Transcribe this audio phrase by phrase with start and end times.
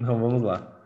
[0.00, 0.78] Então vamos lá.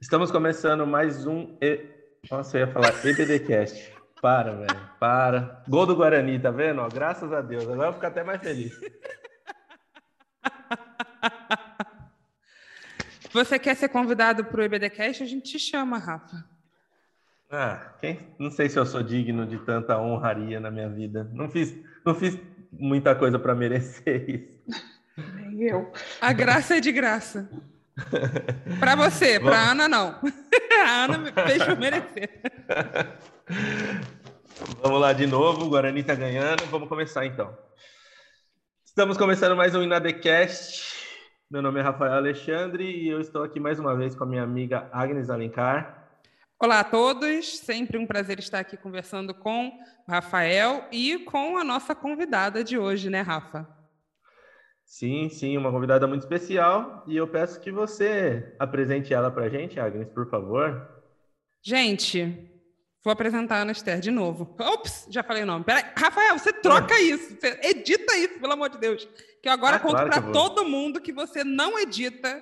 [0.00, 1.56] Estamos começando mais um.
[1.62, 1.86] E...
[2.28, 3.94] Nossa, eu ia falar EBDcast.
[4.20, 4.90] Para, velho.
[4.98, 5.62] Para.
[5.68, 6.80] Gol do Guarani, tá vendo?
[6.80, 7.62] Ó, graças a Deus.
[7.62, 8.72] Agora eu vou ficar até mais feliz.
[13.32, 15.22] Você quer ser convidado para o EBDcast?
[15.22, 16.44] A gente te chama, Rafa.
[17.50, 18.34] Ah, quem...
[18.38, 21.30] não sei se eu sou digno de tanta honraria na minha vida.
[21.32, 21.72] Não fiz,
[22.04, 22.36] não fiz
[22.72, 24.28] muita coisa para merecer
[24.66, 24.84] isso.
[25.36, 25.92] Nem eu.
[26.20, 27.48] A graça é de graça.
[28.80, 30.18] Para você, para Ana não.
[30.84, 32.40] A Ana me fez merecer.
[34.82, 36.64] Vamos lá de novo, o Guarani está ganhando.
[36.66, 37.56] Vamos começar então.
[38.84, 40.94] Estamos começando mais um Inadecast.
[41.50, 44.42] Meu nome é Rafael Alexandre e eu estou aqui mais uma vez com a minha
[44.42, 46.08] amiga Agnes Alencar.
[46.58, 51.64] Olá a todos, sempre um prazer estar aqui conversando com o Rafael e com a
[51.64, 53.68] nossa convidada de hoje, né, Rafa?
[54.94, 59.48] Sim, sim, uma convidada muito especial e eu peço que você apresente ela para a
[59.48, 60.88] gente, Agnes, por favor.
[61.60, 62.48] Gente,
[63.02, 64.54] vou apresentar a Ana Esther de novo.
[64.56, 65.64] Ops, já falei o nome.
[65.64, 69.04] Peraí, Rafael, você troca isso, você edita isso, pelo amor de Deus.
[69.42, 72.40] Que eu agora ah, conto claro para todo mundo que você não edita,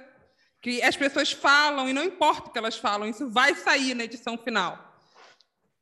[0.61, 4.05] que as pessoas falam e não importa o que elas falam, isso vai sair na
[4.05, 5.01] edição final.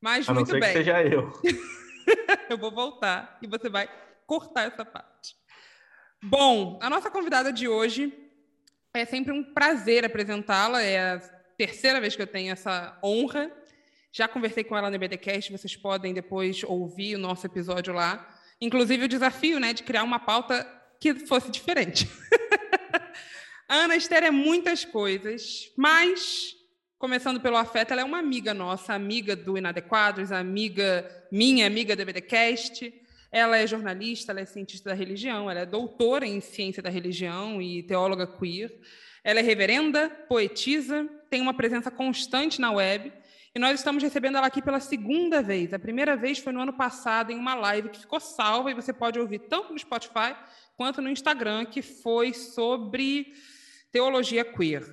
[0.01, 0.71] Mas a muito não ser bem.
[0.71, 1.33] Que seja eu.
[2.49, 3.89] eu vou voltar e você vai
[4.25, 5.10] cortar essa parte.
[6.23, 8.13] Bom, a nossa convidada de hoje
[8.93, 10.83] é sempre um prazer apresentá-la.
[10.83, 11.19] É a
[11.57, 13.51] terceira vez que eu tenho essa honra.
[14.13, 18.29] Já conversei com ela no BDcast, vocês podem depois ouvir o nosso episódio lá.
[18.61, 20.67] Inclusive o desafio, né, de criar uma pauta
[21.01, 22.07] que fosse diferente.
[23.67, 26.55] Ana Esther é muitas coisas, mas
[26.99, 32.05] começando pelo afeto, ela é uma amiga nossa, amiga do Inadequados, amiga minha, amiga do
[32.05, 32.93] BDcast.
[33.33, 37.63] Ela é jornalista, ela é cientista da religião, ela é doutora em ciência da religião
[37.63, 38.73] e teóloga queer.
[39.23, 43.13] Ela é reverenda, poetisa, tem uma presença constante na web.
[43.55, 45.73] E nós estamos recebendo ela aqui pela segunda vez.
[45.73, 48.93] A primeira vez foi no ano passado, em uma live que ficou salva e você
[48.93, 50.37] pode ouvir tanto no Spotify
[50.77, 53.35] quanto no Instagram, que foi sobre
[53.93, 54.85] teologia queer.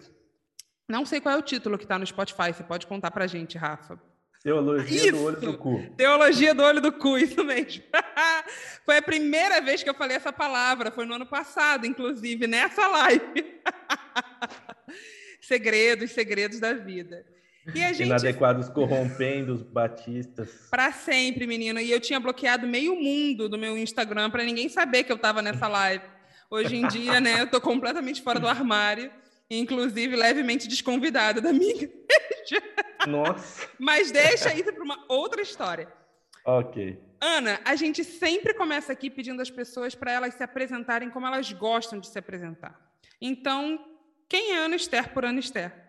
[0.88, 3.28] Não sei qual é o título que está no Spotify, você pode contar para a
[3.28, 4.02] gente, Rafa.
[4.44, 5.12] Teologia isso.
[5.12, 5.84] do olho do cu.
[5.98, 7.84] Teologia do olho do cu, isso mesmo.
[8.86, 12.88] foi a primeira vez que eu falei essa palavra, foi no ano passado, inclusive, nessa
[12.88, 13.60] live.
[15.42, 17.26] segredos, segredos da vida.
[17.74, 18.08] E a gente...
[18.08, 20.68] Inadequados corrompendo os batistas.
[20.70, 21.80] Para sempre, menino.
[21.80, 25.42] E eu tinha bloqueado meio mundo do meu Instagram para ninguém saber que eu estava
[25.42, 26.06] nessa live.
[26.50, 29.12] Hoje em dia, né, eu estou completamente fora do armário
[29.50, 32.64] inclusive levemente desconvidada da minha igreja.
[33.08, 33.70] Nossa.
[33.80, 35.92] Mas deixa isso para uma outra história.
[36.46, 37.02] Ok.
[37.20, 41.52] Ana, a gente sempre começa aqui pedindo às pessoas para elas se apresentarem como elas
[41.52, 42.80] gostam de se apresentar.
[43.20, 43.84] Então,
[44.30, 45.88] quem é Ana Esther por Ana Esther?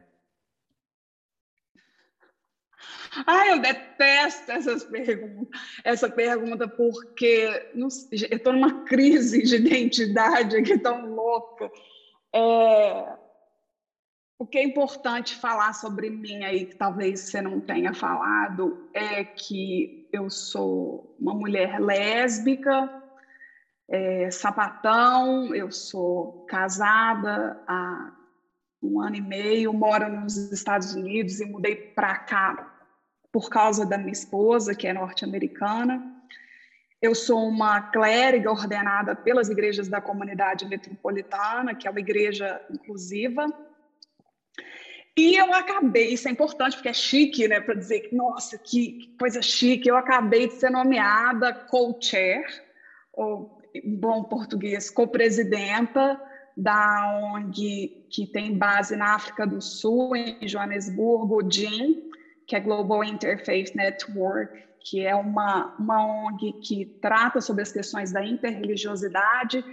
[3.27, 10.57] Ah, eu detesto essas perguntas, essa pergunta porque não, eu estou numa crise de identidade
[10.57, 11.71] aqui tão louca.
[12.35, 13.17] É,
[14.38, 19.25] o que é importante falar sobre mim aí, que talvez você não tenha falado, é
[19.25, 22.88] que eu sou uma mulher lésbica,
[23.88, 28.12] é, sapatão, eu sou casada há
[28.81, 32.75] um ano e meio, moro nos Estados Unidos e mudei para cá
[33.32, 36.15] por causa da minha esposa, que é norte-americana.
[37.03, 43.47] Eu sou uma clériga ordenada pelas igrejas da comunidade metropolitana, que é uma igreja inclusiva,
[45.19, 49.12] e eu acabei, isso é importante porque é chique, né, para dizer que, nossa, que,
[49.19, 52.45] coisa chique, eu acabei de ser nomeada co-chair,
[53.12, 56.21] ou em bom português, co-presidenta
[56.56, 62.11] da ONG que tem base na África do Sul, em Joanesburgo, GIN,
[62.47, 68.12] que é Global Interfaith Network, que é uma, uma ONG que trata sobre as questões
[68.12, 69.65] da interreligiosidade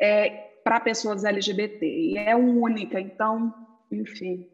[0.00, 0.30] é,
[0.62, 3.52] para pessoas LGBT, e é única, então,
[3.90, 4.48] enfim,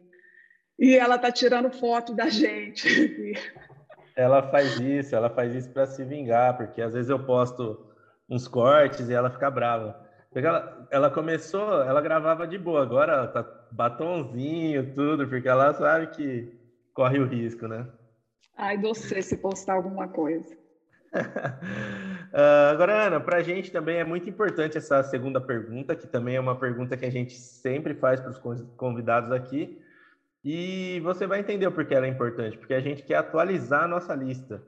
[0.79, 2.87] e ela tá tirando foto da gente.
[4.15, 7.85] ela faz isso, ela faz isso para se vingar, porque às vezes eu posto
[8.29, 9.99] uns cortes e ela fica brava.
[10.31, 15.73] Porque ela, ela começou, ela gravava de boa, agora ela tá batonzinho, tudo, porque ela
[15.73, 16.53] sabe que
[16.93, 17.87] corre o risco, né?
[18.55, 20.55] Ai, você se postar alguma coisa.
[21.13, 26.35] uh, agora, Ana, para a gente também é muito importante essa segunda pergunta, que também
[26.35, 28.37] é uma pergunta que a gente sempre faz para os
[28.75, 29.81] convidados aqui,
[30.43, 33.87] e você vai entender o porquê ela é importante, porque a gente quer atualizar a
[33.87, 34.63] nossa lista.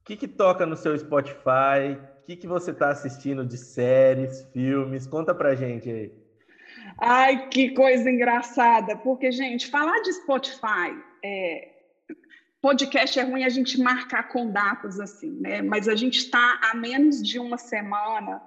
[0.00, 1.98] O que, que toca no seu Spotify?
[2.22, 5.06] O que, que você está assistindo de séries, filmes?
[5.06, 6.12] Conta pra gente aí.
[6.98, 10.94] Ai, que coisa engraçada, porque, gente, falar de Spotify,
[11.24, 11.74] é,
[12.60, 15.62] podcast é ruim a gente marcar com datas assim, né?
[15.62, 18.42] Mas a gente está a menos de uma semana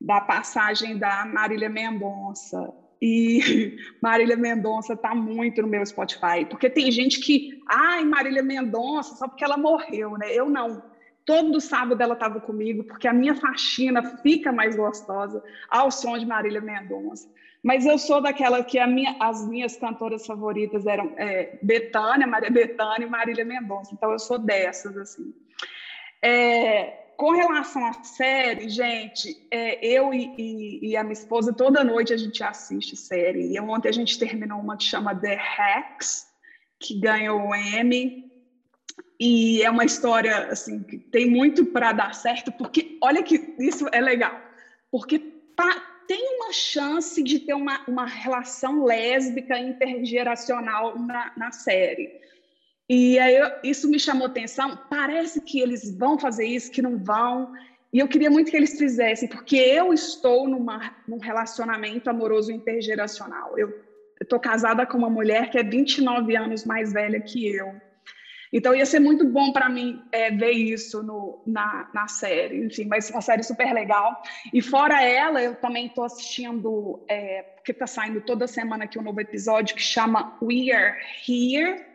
[0.00, 2.72] da passagem da Marília Mendonça.
[3.00, 9.14] E Marília Mendonça está muito no meu Spotify, porque tem gente que, ai, Marília Mendonça,
[9.16, 10.32] só porque ela morreu, né?
[10.32, 10.82] Eu não.
[11.24, 16.26] Todo sábado ela estava comigo, porque a minha faxina fica mais gostosa ao som de
[16.26, 17.28] Marília Mendonça.
[17.62, 23.06] Mas eu sou daquela que minha, as minhas cantoras favoritas eram é, Betânia, Maria Betânia
[23.06, 23.92] e Marília Mendonça.
[23.92, 25.34] Então eu sou dessas, assim.
[26.22, 31.84] É, com relação à série, gente, é, eu e, e, e, a minha esposa, toda
[31.84, 33.52] noite a gente assiste série.
[33.52, 36.26] E ontem a gente terminou uma que chama The Hacks,
[36.78, 38.24] que ganhou o Emmy.
[39.20, 43.86] E é uma história assim que tem muito para dar certo, porque olha que isso
[43.92, 44.40] é legal,
[44.90, 45.18] porque
[45.54, 45.70] tá,
[46.08, 52.18] tem uma chance de ter uma, uma relação lésbica intergeracional na, na série.
[52.92, 54.76] E aí eu, isso me chamou atenção.
[54.90, 57.52] Parece que eles vão fazer isso, que não vão.
[57.92, 63.56] E eu queria muito que eles fizessem, porque eu estou numa, num relacionamento amoroso intergeracional.
[63.56, 63.72] Eu
[64.20, 67.72] estou casada com uma mulher que é 29 anos mais velha que eu.
[68.52, 72.86] Então ia ser muito bom para mim é, ver isso no, na, na série, enfim,
[72.86, 74.20] mas uma série super legal.
[74.52, 79.02] E fora ela, eu também estou assistindo, é, porque está saindo toda semana aqui um
[79.02, 80.98] novo episódio que chama We Are
[81.28, 81.89] Here.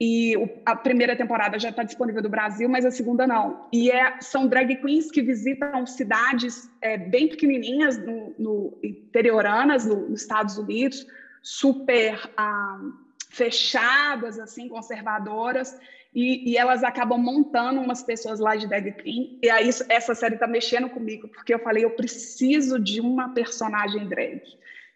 [0.00, 3.66] E a primeira temporada já está disponível do Brasil, mas a segunda não.
[3.70, 10.08] E é, são drag queens que visitam cidades é, bem pequenininhas, no, no interioranas, no,
[10.08, 11.06] nos Estados Unidos,
[11.42, 12.18] super.
[12.38, 15.78] Um, fechadas, assim, conservadoras,
[16.12, 19.38] e, e, elas acabam montando umas pessoas lá de drag queen.
[19.40, 24.08] E aí essa série está mexendo comigo, porque eu falei, eu preciso de uma personagem
[24.08, 24.42] drag.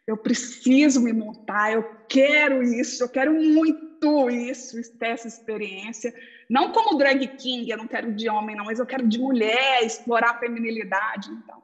[0.06, 3.93] Eu preciso me montar, eu quero isso, eu quero muito
[4.30, 6.14] isso, ter essa experiência.
[6.48, 9.82] Não como drag king, eu não quero de homem, não, mas eu quero de mulher,
[9.84, 11.30] explorar a feminilidade.
[11.30, 11.62] Então,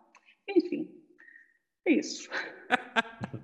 [0.49, 0.91] enfim,
[1.87, 2.29] é isso.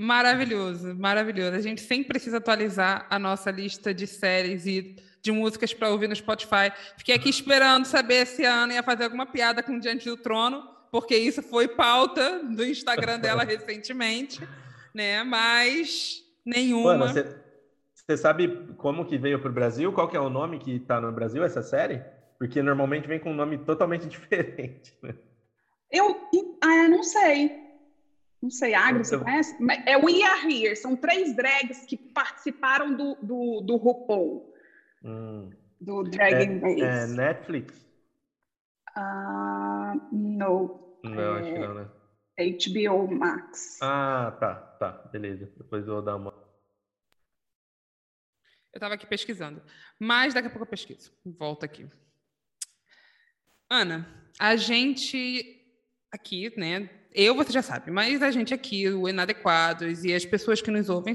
[0.00, 1.56] Maravilhoso, maravilhoso.
[1.56, 6.08] A gente sempre precisa atualizar a nossa lista de séries e de músicas para ouvir
[6.08, 6.72] no Spotify.
[6.96, 10.62] Fiquei aqui esperando saber se a Ana ia fazer alguma piada com Diante do Trono,
[10.92, 14.40] porque isso foi pauta do Instagram dela recentemente,
[14.94, 15.24] né?
[15.24, 16.92] Mas nenhuma.
[16.92, 17.47] Ana, você
[18.16, 19.92] sabe como que veio para o Brasil?
[19.92, 22.02] Qual que é o nome que está no Brasil essa série?
[22.38, 24.96] Porque normalmente vem com um nome totalmente diferente.
[25.02, 25.14] Né?
[25.90, 26.16] Eu,
[26.62, 27.68] ah, não sei.
[28.40, 29.56] Não sei, Agro, você conhece?
[29.84, 30.76] É We Are Here.
[30.76, 34.54] São três drags que participaram do, do, do RuPaul.
[35.04, 35.50] Hum.
[35.80, 36.82] Do Dragon Race.
[36.82, 37.88] É, é Netflix?
[38.96, 40.96] Uh, não.
[41.02, 41.88] Não, é, acho que não, né?
[42.38, 43.78] HBO Max.
[43.82, 44.92] Ah, tá, tá.
[45.10, 45.50] Beleza.
[45.56, 46.32] Depois eu vou dar uma.
[48.72, 49.62] Eu estava aqui pesquisando.
[49.98, 51.12] Mas daqui a pouco eu pesquiso.
[51.24, 51.86] Volto aqui.
[53.70, 55.54] Ana, a gente
[56.10, 60.62] aqui, né, eu você já sabe, mas a gente aqui, o Inadequados e as pessoas
[60.62, 61.14] que nos ouvem,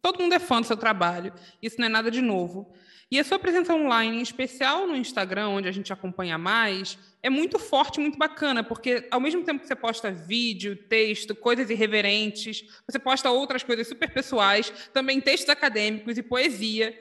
[0.00, 2.72] todo mundo é fã do seu trabalho, isso não é nada de novo.
[3.10, 7.28] E a sua presença online, em especial no Instagram, onde a gente acompanha mais, é
[7.28, 12.64] muito forte, muito bacana, porque ao mesmo tempo que você posta vídeo, texto, coisas irreverentes,
[12.86, 16.96] você posta outras coisas super pessoais, também textos acadêmicos e poesia.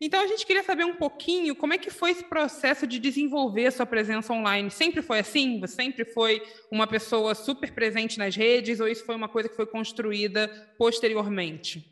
[0.00, 3.66] Então a gente queria saber um pouquinho como é que foi esse processo de desenvolver
[3.66, 4.70] a sua presença online.
[4.70, 5.58] Sempre foi assim?
[5.60, 9.56] Você sempre foi uma pessoa super presente nas redes ou isso foi uma coisa que
[9.56, 10.48] foi construída
[10.78, 11.84] posteriormente?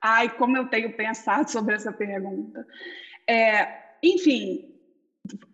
[0.00, 2.66] Ai, como eu tenho pensado sobre essa pergunta.
[3.26, 4.71] É, enfim,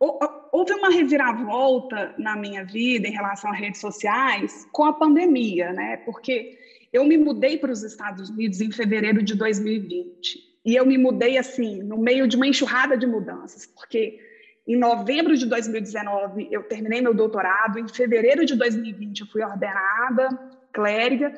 [0.01, 5.99] houve uma reviravolta na minha vida em relação às redes sociais com a pandemia, né?
[5.99, 6.59] Porque
[6.93, 10.49] eu me mudei para os Estados Unidos em fevereiro de 2020.
[10.65, 14.19] E eu me mudei assim, no meio de uma enxurrada de mudanças, porque
[14.67, 20.29] em novembro de 2019 eu terminei meu doutorado, em fevereiro de 2020 eu fui ordenada
[20.73, 21.33] clériga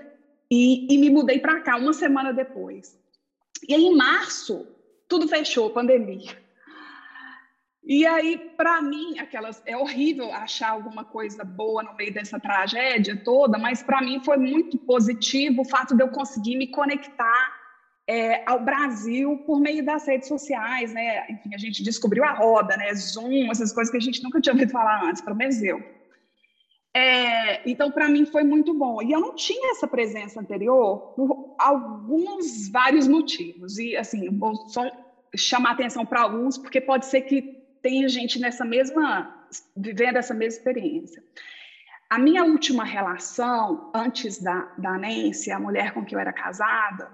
[0.51, 2.99] e, e me mudei para cá uma semana depois.
[3.69, 4.67] E aí, em março,
[5.07, 6.37] tudo fechou, pandemia.
[7.83, 13.19] E aí, para mim, aquelas é horrível achar alguma coisa boa no meio dessa tragédia
[13.25, 17.61] toda, mas para mim foi muito positivo o fato de eu conseguir me conectar
[18.07, 21.25] é, ao Brasil por meio das redes sociais, né?
[21.31, 22.93] Enfim, a gente descobriu a roda, né?
[22.95, 25.81] Zoom, essas coisas que a gente nunca tinha ouvido falar antes, pelo menos eu.
[26.93, 29.01] É, então, para mim foi muito bom.
[29.01, 33.79] E eu não tinha essa presença anterior por alguns vários motivos.
[33.79, 34.83] E assim, vou só
[35.37, 39.47] chamar atenção para alguns, porque pode ser que tem gente nessa mesma,
[39.77, 41.23] vivendo essa mesma experiência.
[42.09, 47.09] a minha última relação, antes da, da Nancy, a mulher com quem eu era casada,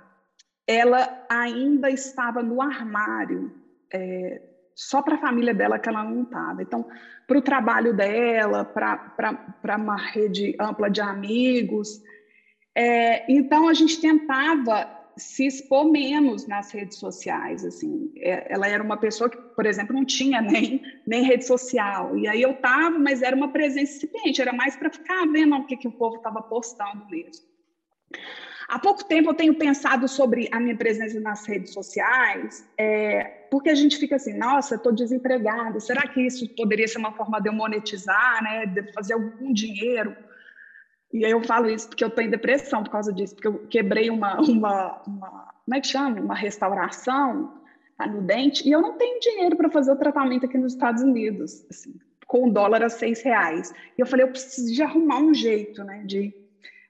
[0.67, 3.55] ela ainda estava no armário,
[3.93, 4.43] é,
[4.75, 6.63] só para a família dela que ela não estava.
[6.63, 6.87] Então,
[7.27, 12.03] para o trabalho dela, para uma rede ampla de amigos.
[12.75, 18.11] É, então, a gente tentava se expor menos nas redes sociais, assim.
[18.17, 22.17] É, ela era uma pessoa que, por exemplo, não tinha nem, nem rede social.
[22.17, 25.65] E aí eu estava, mas era uma presença incipiente, era mais para ficar vendo o
[25.65, 27.45] que, que o povo estava postando mesmo.
[28.69, 33.71] Há pouco tempo eu tenho pensado sobre a minha presença nas redes sociais, é, porque
[33.71, 37.49] a gente fica assim, nossa, estou desempregada, será que isso poderia ser uma forma de
[37.49, 40.17] eu monetizar, né, de fazer algum dinheiro?
[41.13, 44.11] E eu falo isso porque eu estou em depressão por causa disso, porque eu quebrei
[44.11, 46.21] uma, uma, uma como é que chama?
[46.21, 47.55] Uma restauração
[47.97, 51.03] tá, no dente, e eu não tenho dinheiro para fazer o tratamento aqui nos Estados
[51.03, 51.95] Unidos, assim,
[52.27, 53.73] com o dólar a seis reais.
[53.97, 56.33] E eu falei, eu preciso de arrumar um jeito, né, de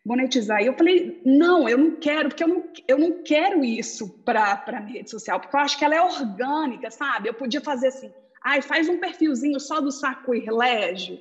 [0.04, 0.62] monetizar.
[0.62, 4.62] E eu falei, não, eu não quero, porque eu não, eu não quero isso para
[4.66, 7.28] a minha rede social, porque eu acho que ela é orgânica, sabe?
[7.28, 11.18] Eu podia fazer assim, ai, faz um perfilzinho só do saco Irlégio,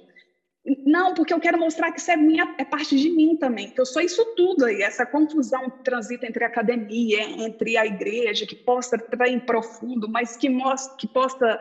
[0.83, 3.79] não, porque eu quero mostrar que isso é, minha, é parte de mim também, que
[3.79, 8.47] eu sou isso tudo aí, essa confusão que transita entre a academia, entre a igreja,
[8.47, 11.59] que posta bem profundo, mas que, mostra, que posta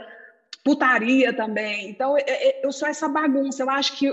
[0.64, 1.90] putaria também.
[1.90, 2.16] Então,
[2.62, 3.62] eu sou essa bagunça.
[3.62, 4.08] Eu acho que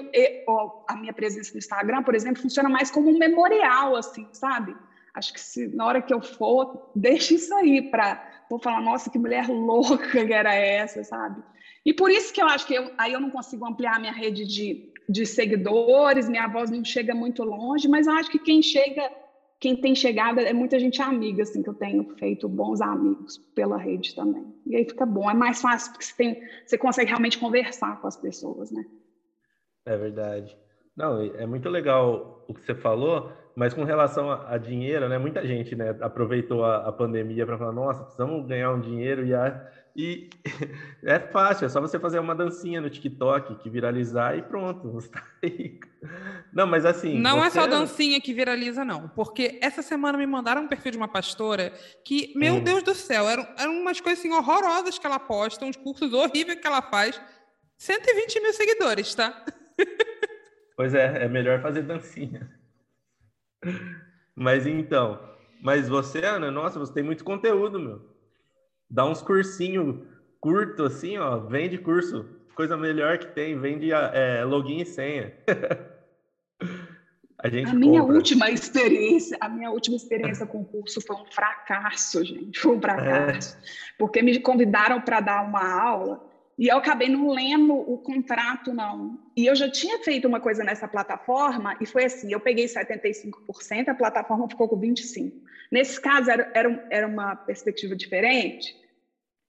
[0.89, 4.75] a minha presença no Instagram, por exemplo, funciona mais como um memorial, assim, sabe?
[5.13, 9.09] Acho que se na hora que eu for, deixe isso aí para vou falar, nossa,
[9.09, 11.41] que mulher louca que era essa, sabe?
[11.85, 14.45] E por isso que eu acho que eu, aí eu não consigo ampliar minha rede
[14.45, 19.11] de, de seguidores, minha voz não chega muito longe, mas eu acho que quem chega,
[19.59, 23.77] quem tem chegado é muita gente amiga, assim, que eu tenho feito bons amigos pela
[23.77, 24.45] rede também.
[24.65, 28.07] E aí fica bom, é mais fácil porque você, tem, você consegue realmente conversar com
[28.07, 28.85] as pessoas, né?
[29.85, 30.55] É verdade.
[30.95, 35.17] Não, é muito legal o que você falou, mas com relação a, a dinheiro, né?
[35.17, 39.33] Muita gente, né, aproveitou a, a pandemia para falar, nossa, precisamos ganhar um dinheiro e
[39.33, 40.29] a e
[41.03, 45.09] é fácil, é só você fazer uma dancinha no TikTok que viralizar e pronto, você
[45.09, 45.87] tá rico.
[46.53, 47.19] Não, mas assim.
[47.19, 49.09] Não é só dancinha que viraliza, não.
[49.09, 51.73] Porque essa semana me mandaram um perfil de uma pastora
[52.05, 52.63] que, meu hum.
[52.63, 56.59] Deus do céu, eram, eram umas coisas assim horrorosas que ela posta, uns cursos horríveis
[56.59, 57.21] que ela faz.
[57.77, 59.45] 120 mil seguidores, tá?
[60.73, 62.49] Pois é, é melhor fazer dancinha.
[64.33, 65.21] Mas então,
[65.61, 68.10] mas você, Ana, nossa, você tem muito conteúdo, meu
[68.91, 70.05] dá uns cursinho
[70.39, 75.33] curto assim, ó, vende curso, coisa melhor que tem, vende é, login e senha.
[77.39, 82.23] a, a minha última experiência, a minha última experiência com o curso foi um fracasso,
[82.25, 83.61] gente, foi um fracasso, é.
[83.97, 86.29] porque me convidaram para dar uma aula
[86.61, 89.19] e eu acabei não lendo o contrato, não.
[89.35, 93.87] E eu já tinha feito uma coisa nessa plataforma e foi assim: eu peguei 75%,
[93.87, 95.31] a plataforma ficou com 25%.
[95.71, 98.75] Nesse caso, era, era, era uma perspectiva diferente,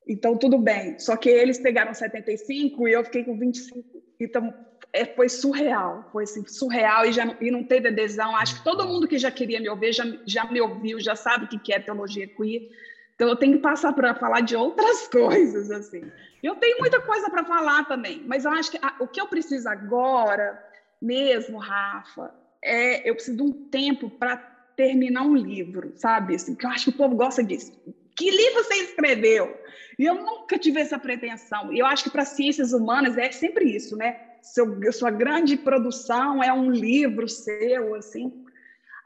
[0.06, 0.98] então, tudo bem.
[0.98, 4.02] Só que eles pegaram 75 e eu fiquei com 25.
[4.18, 4.52] Então,
[4.92, 6.08] é, foi surreal.
[6.12, 8.36] Foi assim, surreal e, já, e não teve adesão.
[8.36, 11.44] Acho que todo mundo que já queria me ouvir já, já me ouviu, já sabe
[11.44, 12.68] o que é teologia queer.
[13.14, 16.02] Então, eu tenho que passar para falar de outras coisas, assim.
[16.42, 19.28] Eu tenho muita coisa para falar também, mas eu acho que a, o que eu
[19.28, 20.60] preciso agora,
[21.00, 24.36] mesmo, Rafa, é eu preciso de um tempo para
[24.74, 26.34] terminar um livro, sabe?
[26.34, 27.70] Assim, que eu acho que o povo gosta disso
[28.16, 29.56] que livro você escreveu?
[29.98, 31.72] E eu nunca tive essa pretensão.
[31.72, 34.20] E eu acho que para ciências humanas é sempre isso, né?
[34.42, 38.44] Seu, sua grande produção é um livro seu, assim.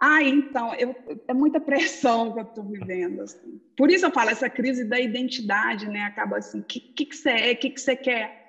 [0.01, 0.95] Ah, então, eu,
[1.27, 3.23] é muita pressão que eu estou vivendo.
[3.23, 3.61] Assim.
[3.77, 6.03] Por isso eu falo, essa crise da identidade, né?
[6.03, 8.47] Acaba assim, o que, que, que você é, o que, que você quer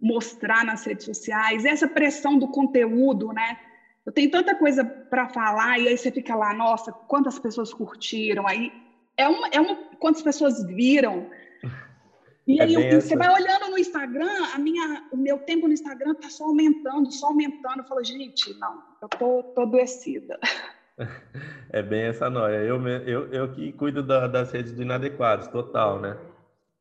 [0.00, 3.58] mostrar nas redes sociais, essa pressão do conteúdo, né?
[4.04, 8.46] Eu tenho tanta coisa para falar e aí você fica lá, nossa, quantas pessoas curtiram,
[8.46, 8.72] aí
[9.16, 11.30] é uma, é quantas pessoas viram.
[12.46, 15.74] E é aí eu, você vai olhando no Instagram, a minha, o meu tempo no
[15.74, 17.78] Instagram está só aumentando, só aumentando.
[17.78, 20.38] Eu falo, gente, não, eu tô, tô adoecida.
[21.70, 22.56] É bem essa noia.
[22.62, 26.16] Eu, eu, eu que cuido da, das redes do Inadequados, total, né?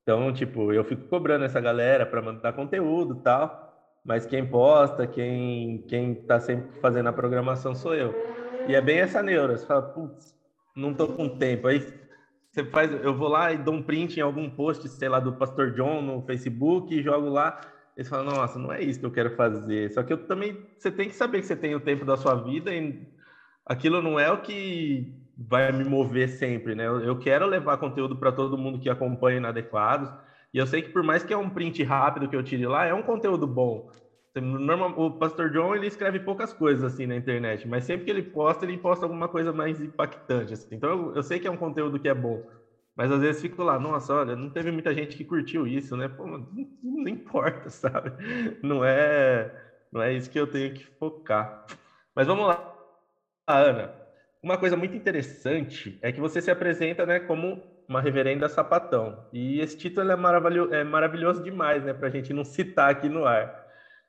[0.01, 3.75] Então, tipo, eu fico cobrando essa galera para mandar conteúdo e tal,
[4.05, 8.15] mas quem posta, quem, quem tá sempre fazendo a programação sou eu.
[8.69, 9.57] E é bem essa neura.
[9.57, 10.33] Você fala, putz,
[10.75, 11.67] não tô com tempo.
[11.67, 11.81] Aí
[12.55, 15.33] você faz, eu vou lá e dou um print em algum post, sei lá, do
[15.33, 17.59] Pastor John no Facebook e jogo lá.
[17.97, 19.91] Eles falam, nossa, não é isso que eu quero fazer.
[19.91, 22.33] Só que eu também, você tem que saber que você tem o tempo da sua
[22.35, 23.05] vida e
[23.65, 26.87] aquilo não é o que vai me mover sempre, né?
[26.87, 30.09] Eu quero levar conteúdo para todo mundo que acompanha inadequados.
[30.53, 32.85] E eu sei que por mais que é um print rápido que eu tire lá,
[32.85, 33.91] é um conteúdo bom.
[34.41, 38.21] Normal, o Pastor John ele escreve poucas coisas assim na internet, mas sempre que ele
[38.23, 40.53] posta, ele posta alguma coisa mais impactante.
[40.53, 40.67] Assim.
[40.71, 42.43] Então eu, eu sei que é um conteúdo que é bom,
[42.95, 46.07] mas às vezes fico lá, nossa, olha, não teve muita gente que curtiu isso, né?
[46.09, 46.45] Pô, não,
[46.81, 48.13] não importa, sabe?
[48.63, 49.51] Não é,
[49.91, 51.53] não é isso que eu tenho que focar.
[52.15, 52.63] Mas vamos lá,
[53.47, 53.93] Ana.
[54.41, 59.19] Uma coisa muito interessante é que você se apresenta, né, como uma reverenda sapatão.
[59.31, 63.09] E esse título é maravilhoso, é maravilhoso demais, né, para a gente não citar aqui
[63.09, 63.51] no ar.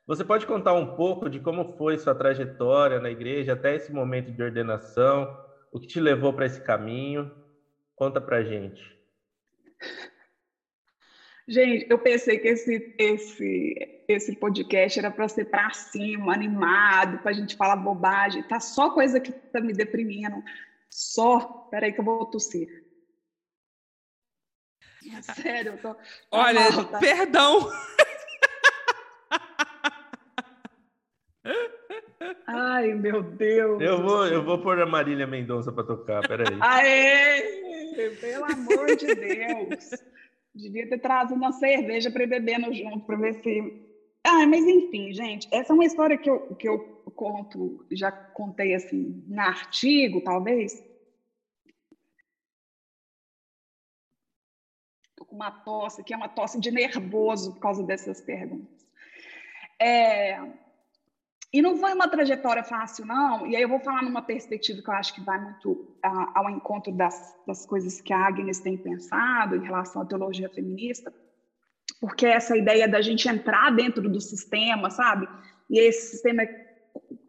[0.07, 4.31] Você pode contar um pouco de como foi sua trajetória na igreja até esse momento
[4.31, 5.37] de ordenação,
[5.69, 7.29] o que te levou para esse caminho?
[7.93, 8.81] Conta para gente.
[11.45, 17.31] Gente, eu pensei que esse, esse, esse podcast era para ser para cima, animado, para
[17.31, 18.43] a gente falar bobagem.
[18.43, 20.41] Tá só coisa que tá me deprimindo.
[20.89, 21.67] Só.
[21.69, 22.85] Peraí que eu vou tossir.
[25.21, 25.93] Sério, eu tô.
[25.93, 26.99] Tá Olha, mal, tá?
[26.99, 27.69] perdão.
[32.47, 33.81] Ai, meu Deus.
[33.81, 36.57] Eu vou, eu vou pôr a Marília Mendonça para tocar, peraí.
[36.61, 38.11] Aê!
[38.19, 39.89] Pelo amor de Deus.
[40.53, 43.85] Devia ter trazido uma cerveja para beber no junto, para ver se.
[44.23, 46.79] Ah, mas enfim, gente, essa é uma história que eu, que eu
[47.15, 50.83] conto, já contei assim, no artigo, talvez.
[55.29, 58.87] Uma tosse, que é uma tosse de nervoso por causa dessas perguntas.
[59.79, 60.39] É,
[61.51, 63.47] e não foi uma trajetória fácil, não.
[63.47, 66.49] E aí eu vou falar numa perspectiva que eu acho que vai muito uh, ao
[66.49, 71.13] encontro das, das coisas que a Agnes tem pensado em relação à teologia feminista,
[72.01, 75.27] porque essa ideia da gente entrar dentro do sistema, sabe?
[75.69, 76.43] E esse sistema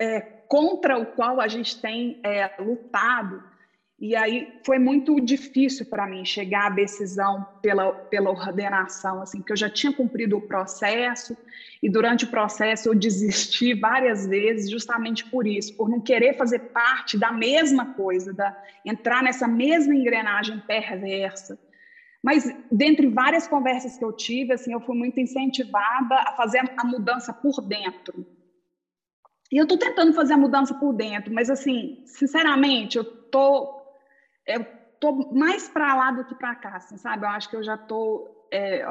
[0.01, 3.43] é, contra o qual a gente tem é, lutado,
[4.01, 9.53] e aí foi muito difícil para mim chegar à decisão pela, pela ordenação, assim, porque
[9.53, 11.37] eu já tinha cumprido o processo
[11.83, 16.63] e durante o processo eu desisti várias vezes justamente por isso, por não querer fazer
[16.73, 21.59] parte da mesma coisa, da entrar nessa mesma engrenagem perversa.
[22.23, 26.85] Mas dentre várias conversas que eu tive, assim, eu fui muito incentivada a fazer a
[26.85, 28.25] mudança por dentro.
[29.51, 33.78] E eu estou tentando fazer a mudança por dentro, mas assim, sinceramente, eu tô
[34.49, 34.67] eu
[34.99, 37.25] tô mais para lá do que para cá, assim, sabe?
[37.25, 38.85] Eu acho que eu já tô é,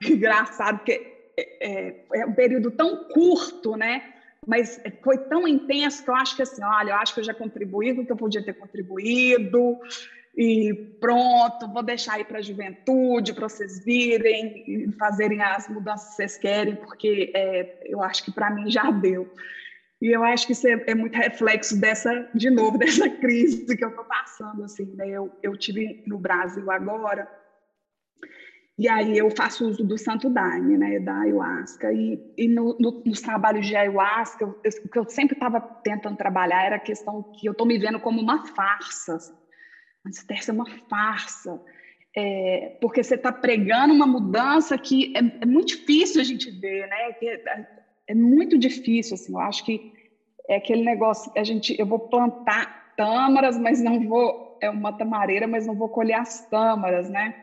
[0.02, 4.02] engraçado porque é, é, é, um período tão curto, né?
[4.46, 7.32] Mas foi tão intenso que eu acho que assim, olha, eu acho que eu já
[7.32, 9.78] contribuí com o que eu podia ter contribuído
[10.36, 16.08] e pronto, vou deixar aí para a juventude, para vocês virem e fazerem as mudanças
[16.08, 19.30] que vocês querem, porque é, eu acho que para mim já deu.
[20.02, 23.84] E eu acho que isso é, é, muito reflexo dessa, de novo, dessa crise que
[23.84, 24.64] eu estou passando.
[24.64, 25.08] Assim, né?
[25.08, 27.28] eu, eu tive no Brasil agora,
[28.76, 31.92] e aí eu faço uso do Santo Daime, né, da ayahuasca.
[31.92, 35.60] E, e no, no, nos trabalhos de ayahuasca, eu, eu, o que eu sempre estava
[35.60, 39.14] tentando trabalhar era a questão que eu estou me vendo como uma farsa.
[39.14, 39.34] Assim.
[40.04, 41.62] Mas deve ser uma farsa.
[42.16, 46.88] É, porque você está pregando uma mudança que é, é, muito difícil a gente ver,
[46.88, 47.12] né?
[47.12, 47.40] Que,
[48.06, 49.92] é, muito difícil, assim, eu acho que
[50.48, 55.46] é aquele negócio, a gente, eu vou plantar tâmaras, mas não vou, é uma tamareira,
[55.46, 57.34] mas não vou colher as tâmaras, né?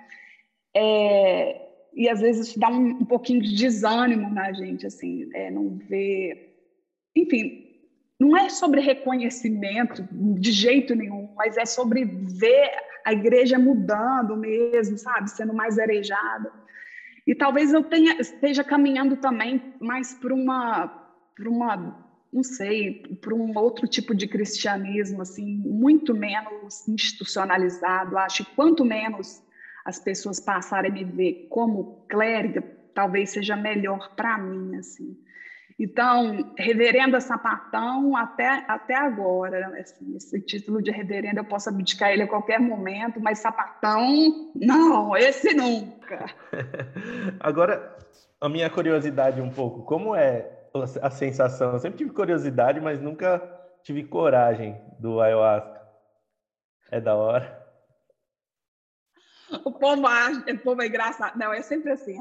[0.76, 5.50] É, e às vezes isso dá um, um, pouquinho de desânimo na gente, assim, é,
[5.50, 6.56] não ver,
[7.16, 7.66] enfim,
[8.20, 12.70] não é sobre reconhecimento de jeito nenhum, mas é sobre ver
[13.06, 16.52] a igreja mudando mesmo, sabe, sendo mais arejada.
[17.30, 20.92] E talvez eu tenha, esteja caminhando também mais para uma,
[21.40, 21.78] uma,
[22.34, 28.18] não sei, para um outro tipo de cristianismo, assim, muito menos institucionalizado.
[28.18, 29.44] Acho que quanto menos
[29.86, 32.64] as pessoas passarem a me ver como clériga,
[32.96, 35.16] talvez seja melhor para mim, assim.
[35.80, 42.24] Então, reverenda sapatão até, até agora, assim, esse título de reverenda eu posso abdicar ele
[42.24, 46.26] a qualquer momento, mas sapatão, não, esse nunca.
[47.40, 47.98] agora,
[48.42, 50.52] a minha curiosidade um pouco, como é
[51.02, 51.72] a sensação?
[51.72, 53.42] Eu sempre tive curiosidade, mas nunca
[53.82, 55.80] tive coragem do ayahuasca.
[56.92, 57.59] É da hora.
[59.66, 61.38] O povo, acha, o povo é engraçado.
[61.38, 62.18] Não, é sempre assim,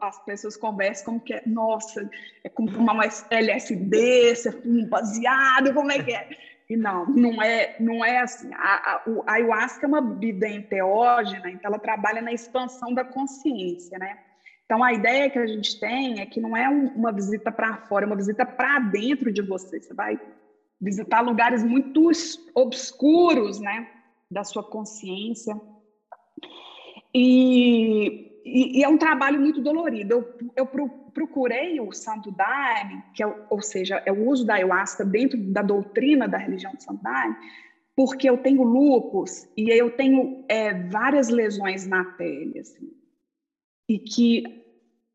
[0.00, 2.08] as pessoas conversam como que é, nossa,
[2.44, 6.28] é como uma LSD, você fuma um baseado, como é que é?
[6.68, 8.52] E não, não é, não é assim.
[8.52, 13.98] A, a, a ayahuasca é uma bebida enteógena, então ela trabalha na expansão da consciência,
[13.98, 14.18] né?
[14.64, 17.76] Então a ideia que a gente tem é que não é um, uma visita para
[17.88, 19.80] fora, é uma visita para dentro de você.
[19.80, 20.20] Você vai
[20.80, 22.10] visitar lugares muito
[22.54, 23.88] obscuros, né,
[24.30, 25.58] da sua consciência
[27.18, 30.12] e, e, e, é um trabalho muito dolorido.
[30.12, 30.66] Eu, eu
[31.14, 35.62] procurei o Santo Daime, que é, ou seja, é o uso da ayahuasca dentro da
[35.62, 37.34] doutrina da religião do Santo Daime,
[37.96, 42.92] porque eu tenho lupus e eu tenho é, várias lesões na pele, assim,
[43.88, 44.44] e que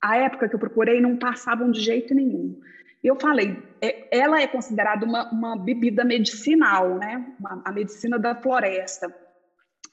[0.02, 2.60] a época que eu procurei não passavam de jeito nenhum.
[3.04, 7.36] Eu falei, é, ela é considerada uma, uma bebida medicinal, né?
[7.40, 9.16] Uma, a medicina da floresta.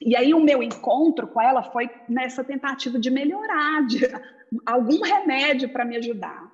[0.01, 3.99] E aí o meu encontro com ela foi nessa tentativa de melhorar, de
[4.65, 6.49] algum remédio para me ajudar.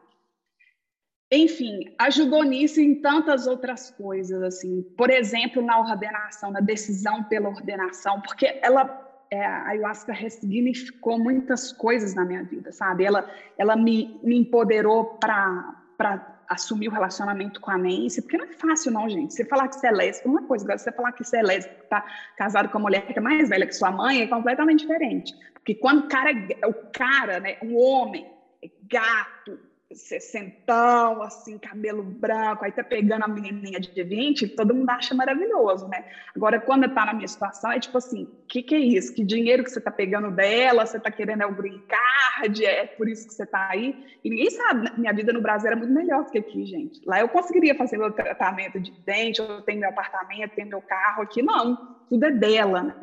[1.32, 4.82] Enfim, ajudou nisso em tantas outras coisas, assim.
[4.98, 11.72] Por exemplo, na ordenação, na decisão pela ordenação, porque ela é, a ayahuasca ressignificou muitas
[11.72, 13.06] coisas na minha vida, sabe?
[13.06, 18.54] Ela, ela me, me empoderou para assumir o relacionamento com a Nancy, porque não é
[18.54, 19.34] fácil, não, gente.
[19.34, 21.84] Você falar que você é lésbica, uma coisa, agora você falar que você é lésbica,
[21.90, 22.06] tá
[22.38, 25.34] casado com uma mulher que é mais velha que sua mãe, é completamente diferente.
[25.54, 28.30] Porque quando o cara, é, o cara, né, um homem,
[28.64, 29.60] é gato,
[29.94, 35.88] sessentão, assim, cabelo branco, aí tá pegando a menininha de 20, todo mundo acha maravilhoso,
[35.88, 36.04] né?
[36.36, 39.14] Agora, quando tá na minha situação, é tipo assim, que, que é isso?
[39.14, 40.86] Que dinheiro que você tá pegando dela?
[40.86, 42.66] Você tá querendo é o green card?
[42.66, 43.94] É por isso que você tá aí?
[44.24, 44.92] E ninguém sabe, né?
[44.98, 47.02] minha vida no Brasil era muito melhor do que aqui, gente.
[47.06, 51.24] Lá eu conseguiria fazer meu tratamento de dente, eu tenho meu apartamento, tenho meu carro
[51.24, 51.76] aqui, não,
[52.10, 52.96] tudo é dela, né?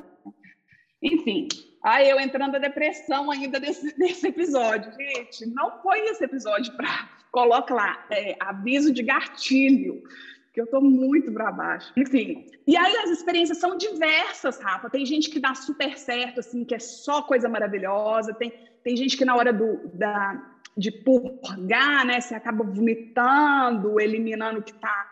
[1.02, 1.48] Enfim,
[1.82, 4.92] Aí eu entrando na depressão ainda desse, desse episódio.
[4.92, 7.10] Gente, não foi esse episódio para.
[7.30, 10.02] Coloca lá, é, aviso de gatilho,
[10.52, 11.90] que eu estou muito para baixo.
[11.96, 12.46] Enfim.
[12.66, 14.90] E aí as experiências são diversas, Rafa.
[14.90, 18.34] Tem gente que dá super certo, assim, que é só coisa maravilhosa.
[18.34, 18.52] Tem,
[18.84, 20.42] tem gente que na hora do, da,
[20.76, 25.11] de purgar, né, você acaba vomitando, eliminando o que está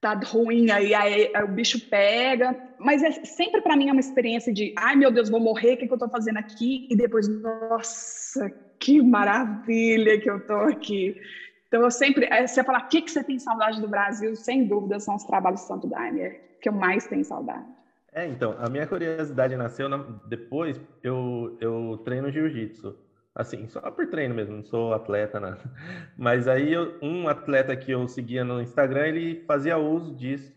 [0.00, 2.56] tá ruim, aí, aí, aí, o bicho pega.
[2.78, 5.76] Mas é, sempre para mim é uma experiência de, ai meu Deus, vou morrer, o
[5.76, 6.86] que, que eu estou fazendo aqui?
[6.90, 11.20] E depois, nossa, que maravilha que eu estou aqui.
[11.68, 14.36] Então eu sempre, você falar, o que, que você tem saudade do Brasil?
[14.36, 16.30] Sem dúvida são os trabalhos do Santo Daime, é
[16.60, 17.66] que eu mais tenho saudade.
[18.12, 19.98] É, então, a minha curiosidade nasceu na...
[20.26, 22.96] depois, eu, eu treino jiu-jitsu.
[23.36, 25.60] Assim, só por treino mesmo, não sou atleta, nada.
[26.16, 30.54] Mas aí, eu, um atleta que eu seguia no Instagram, ele fazia uso disso.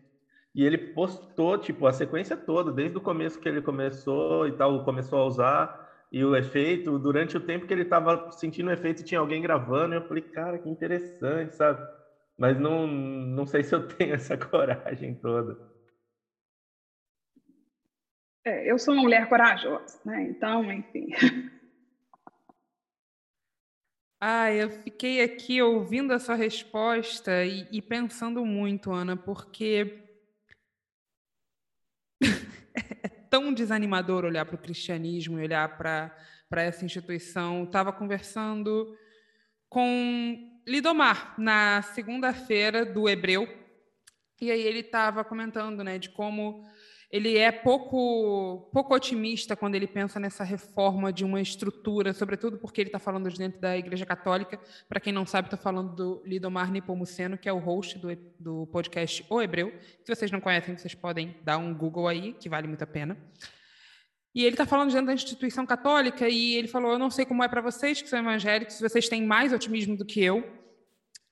[0.56, 4.82] E ele postou, tipo, a sequência toda, desde o começo que ele começou e tal,
[4.86, 5.78] começou a usar,
[6.10, 9.94] e o efeito, durante o tempo que ele estava sentindo o efeito, tinha alguém gravando,
[9.94, 11.86] e eu falei, cara, que interessante, sabe?
[12.38, 15.58] Mas não, não sei se eu tenho essa coragem toda.
[18.46, 20.24] É, eu sou uma mulher corajosa, né?
[20.30, 21.08] Então, enfim.
[24.22, 30.04] Ah, eu fiquei aqui ouvindo a sua resposta e, e pensando muito, Ana, porque
[33.02, 36.12] é tão desanimador olhar para o cristianismo e olhar para
[36.52, 37.64] essa instituição.
[37.64, 38.94] Estava conversando
[39.70, 43.48] com Lidomar na segunda-feira do Hebreu,
[44.42, 46.68] e aí ele estava comentando né, de como
[47.12, 52.82] ele é pouco, pouco otimista quando ele pensa nessa reforma de uma estrutura, sobretudo porque
[52.82, 54.60] ele está falando de dentro da Igreja Católica.
[54.88, 58.68] Para quem não sabe, estou falando do Lidomar Nipomuceno, que é o host do, do
[58.68, 59.74] podcast O Hebreu.
[60.06, 63.18] Se vocês não conhecem, vocês podem dar um Google aí, que vale muito a pena.
[64.36, 67.44] E ele está falando dentro da instituição católica e ele falou: Eu não sei como
[67.44, 70.48] é para vocês que são evangélicos, vocês têm mais otimismo do que eu,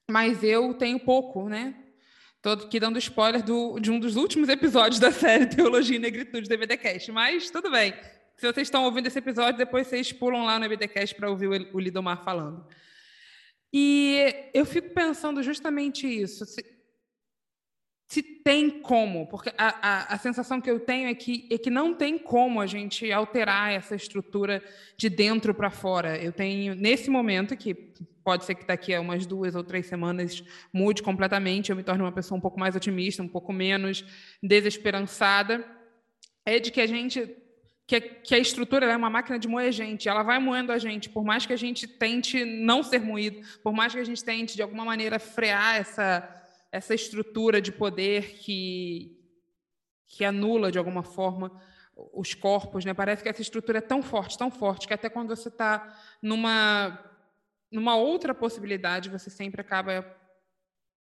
[0.09, 1.75] mas eu tenho pouco, né?
[2.47, 6.47] Estou aqui dando spoiler do, de um dos últimos episódios da série Teologia e Negritude
[6.47, 7.93] do EBDcast, mas tudo bem.
[8.37, 11.75] Se vocês estão ouvindo esse episódio, depois vocês pulam lá no EBDcast para ouvir o,
[11.75, 12.65] o Lidomar falando.
[13.73, 16.45] E eu fico pensando justamente isso.
[18.07, 21.69] Se tem como, porque a, a, a, sensação que eu tenho é que, é que
[21.69, 24.63] não tem como a gente alterar essa estrutura
[24.95, 26.17] de dentro para fora.
[26.17, 27.75] Eu tenho, nesse momento, que
[28.23, 30.41] pode ser que daqui a umas duas ou três semanas
[30.71, 34.05] mude completamente, eu me torne uma pessoa um pouco mais otimista, um pouco menos
[34.41, 35.65] desesperançada,
[36.45, 37.35] é de que a gente
[37.85, 41.09] que que a estrutura é uma máquina de moer gente, ela vai moendo a gente,
[41.09, 44.55] por mais que a gente tente não ser moído, por mais que a gente tente
[44.55, 46.36] de alguma maneira frear essa
[46.71, 49.13] essa estrutura de poder que
[50.09, 51.61] que anula de alguma forma
[52.13, 52.93] os corpos, né?
[52.93, 57.03] Parece que essa estrutura é tão forte, tão forte que até quando você está numa
[57.69, 60.05] numa outra possibilidade, você sempre acaba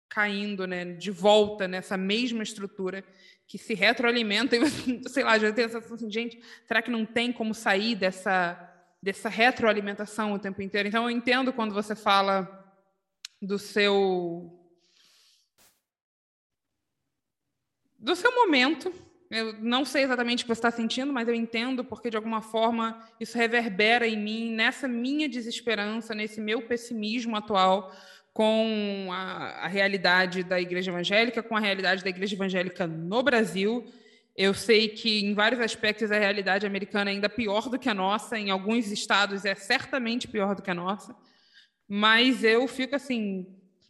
[0.09, 3.03] caindo né, de volta nessa mesma estrutura
[3.47, 4.59] que se retroalimenta e
[5.07, 8.57] sei lá, já tem essa sensação assim, gente, será que não tem como sair dessa,
[9.01, 10.88] dessa retroalimentação o tempo inteiro?
[10.88, 12.47] Então, eu entendo quando você fala
[13.39, 14.59] do seu
[17.99, 18.91] do seu momento
[19.29, 22.41] Eu não sei exatamente o que você está sentindo, mas eu entendo porque, de alguma
[22.41, 27.93] forma, isso reverbera em mim, nessa minha desesperança, nesse meu pessimismo atual
[28.33, 33.85] com a, a realidade da igreja evangélica, com a realidade da igreja evangélica no Brasil.
[34.35, 37.93] Eu sei que, em vários aspectos, a realidade americana é ainda pior do que a
[37.93, 41.15] nossa, em alguns estados é certamente pior do que a nossa,
[41.88, 43.45] mas eu fico assim,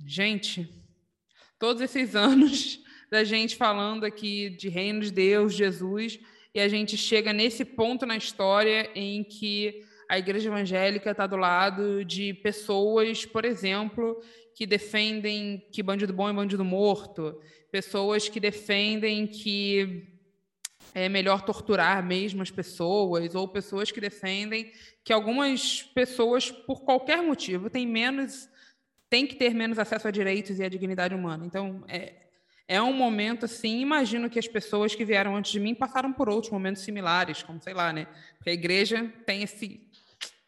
[0.06, 0.68] gente,
[1.58, 6.20] todos esses anos da gente falando aqui de reino de Deus, Jesus,
[6.54, 11.36] e a gente chega nesse ponto na história em que a igreja evangélica está do
[11.36, 14.22] lado de pessoas, por exemplo,
[14.56, 17.40] que defendem que bandido bom é bandido morto,
[17.72, 20.08] pessoas que defendem que
[20.94, 24.72] é melhor torturar mesmo as pessoas, ou pessoas que defendem
[25.04, 28.50] que algumas pessoas, por qualquer motivo, têm menos,
[29.10, 31.46] têm que ter menos acesso a direitos e à dignidade humana.
[31.46, 32.29] Então, é,
[32.70, 36.30] é um momento assim, imagino que as pessoas que vieram antes de mim passaram por
[36.30, 38.08] outros momentos similares, como sei lá, né?
[38.38, 39.82] Porque a igreja tem esse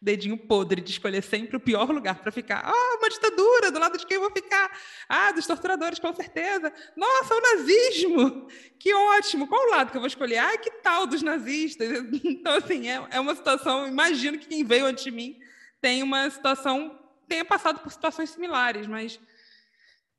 [0.00, 2.62] dedinho podre de escolher sempre o pior lugar para ficar.
[2.64, 4.70] Ah, uma ditadura, do lado de quem eu vou ficar?
[5.08, 6.72] Ah, dos torturadores, com certeza.
[6.96, 8.46] Nossa, o nazismo!
[8.78, 9.48] Que ótimo!
[9.48, 10.38] Qual o lado que eu vou escolher?
[10.38, 11.88] Ah, que tal dos nazistas?
[12.22, 13.88] Então, assim, é, é uma situação.
[13.88, 15.40] Imagino que quem veio antes de mim
[15.80, 19.18] tem uma situação, tenha passado por situações similares, mas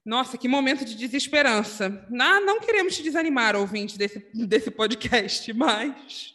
[0.06, 2.06] nossa, que momento de desesperança.
[2.10, 6.34] Não, não queremos te desanimar, ouvinte desse, desse podcast, mas.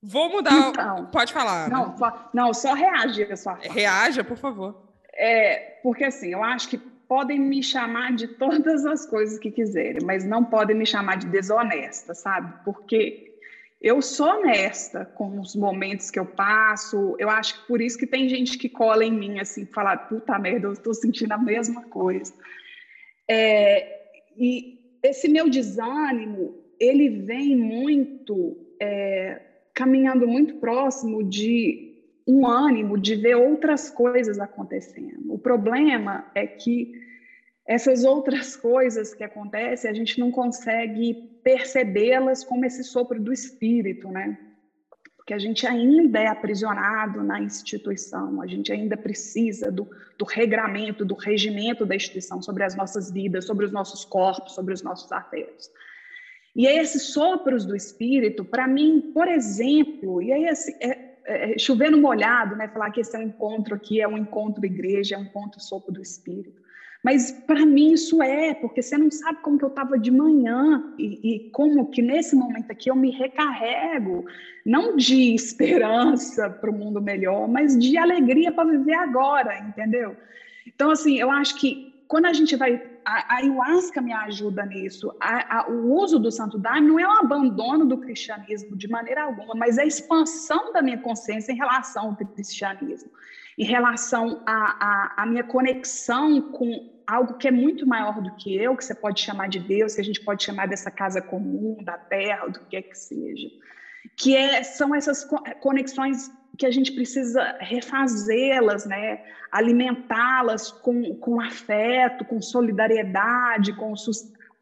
[0.00, 0.68] Vou mudar.
[0.68, 1.68] Então, Pode falar.
[1.68, 2.12] Não, né?
[2.32, 3.36] não só reage.
[3.36, 3.54] Só.
[3.54, 4.92] Reaja, por favor.
[5.14, 10.04] É, porque assim, eu acho que podem me chamar de todas as coisas que quiserem,
[10.04, 12.52] mas não podem me chamar de desonesta, sabe?
[12.64, 13.33] Porque
[13.84, 17.14] eu sou honesta com os momentos que eu passo.
[17.18, 20.38] Eu acho que por isso que tem gente que cola em mim, assim, falar, puta
[20.38, 22.32] merda, eu estou sentindo a mesma coisa.
[23.28, 24.00] É,
[24.38, 29.42] e esse meu desânimo, ele vem muito, é,
[29.74, 31.92] caminhando muito próximo de
[32.26, 35.30] um ânimo de ver outras coisas acontecendo.
[35.30, 37.03] O problema é que
[37.66, 44.08] essas outras coisas que acontecem, a gente não consegue percebê-las como esse sopro do espírito,
[44.08, 44.38] né?
[45.16, 51.02] Porque a gente ainda é aprisionado na instituição, a gente ainda precisa do, do regramento,
[51.02, 55.10] do regimento da instituição sobre as nossas vidas, sobre os nossos corpos, sobre os nossos
[55.10, 55.70] afetos.
[56.54, 61.58] E aí, esses sopros do espírito, para mim, por exemplo, e aí assim, é, é,
[61.58, 62.68] chover no molhado, né?
[62.68, 65.90] Falar que esse é um encontro aqui, é um encontro igreja, é um encontro sopro
[65.90, 66.62] do espírito.
[67.04, 70.82] Mas para mim isso é, porque você não sabe como que eu estava de manhã
[70.98, 74.24] e, e, como que nesse momento aqui eu me recarrego,
[74.64, 80.16] não de esperança para o mundo melhor, mas de alegria para viver agora, entendeu?
[80.66, 82.82] Então, assim, eu acho que quando a gente vai.
[83.04, 85.14] A, ayahuasca me ajuda nisso.
[85.20, 89.24] A, a, o uso do santo daime não é um abandono do cristianismo de maneira
[89.24, 93.10] alguma, mas é a expansão da minha consciência em relação ao cristianismo,
[93.58, 98.84] em relação à minha conexão com algo que é muito maior do que eu, que
[98.84, 102.46] você pode chamar de Deus, que a gente pode chamar dessa casa comum, da terra,
[102.48, 103.48] do que é que seja.
[104.16, 105.26] Que é, são essas
[105.60, 109.22] conexões que a gente precisa refazê-las, né?
[109.50, 113.92] alimentá-las com, com afeto, com solidariedade, com,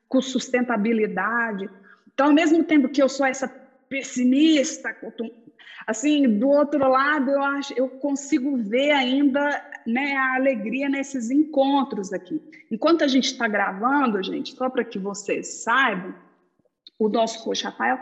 [0.09, 1.69] com sustentabilidade.
[2.13, 3.49] Então, ao mesmo tempo que eu sou essa
[3.89, 4.95] pessimista,
[5.87, 9.41] assim, do outro lado, eu acho, eu consigo ver ainda
[9.87, 12.41] né, a alegria nesses encontros aqui.
[12.71, 16.15] Enquanto a gente está gravando, gente, só para que vocês saibam,
[16.99, 17.99] o nosso coach Rafael,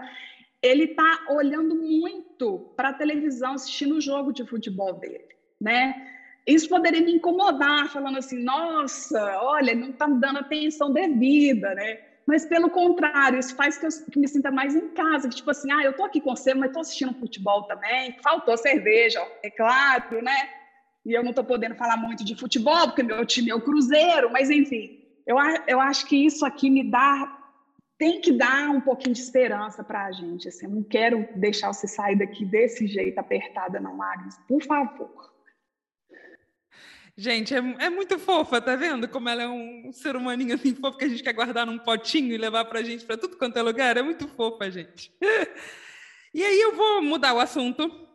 [0.62, 5.28] ele está olhando muito para a televisão, assistindo o jogo de futebol dele,
[5.60, 6.06] né?
[6.46, 11.98] Isso poderia me incomodar, falando assim, nossa, olha, não está me dando atenção devida, né?
[12.30, 15.50] Mas pelo contrário, isso faz que eu que me sinta mais em casa, que tipo
[15.50, 19.50] assim, ah, eu tô aqui com você, mas estou assistindo futebol também, faltou cerveja, é
[19.50, 20.48] claro, né?
[21.04, 24.30] E eu não estou podendo falar muito de futebol, porque meu time é o Cruzeiro,
[24.30, 27.36] mas enfim, eu, eu acho que isso aqui me dá
[27.98, 30.46] tem que dar um pouquinho de esperança para a gente.
[30.46, 34.38] Assim, eu não quero deixar você sair daqui desse jeito, apertada, não, Agnes.
[34.46, 35.29] Por favor.
[37.20, 39.06] Gente, é, é, muito fofa, tá vendo?
[39.06, 42.32] Como ela é um ser humaninho assim fofo que a gente quer guardar num potinho
[42.32, 43.98] e levar pra gente para tudo quanto é lugar.
[43.98, 45.12] É muito fofa, gente.
[46.32, 48.08] e aí eu vou mudar o assunto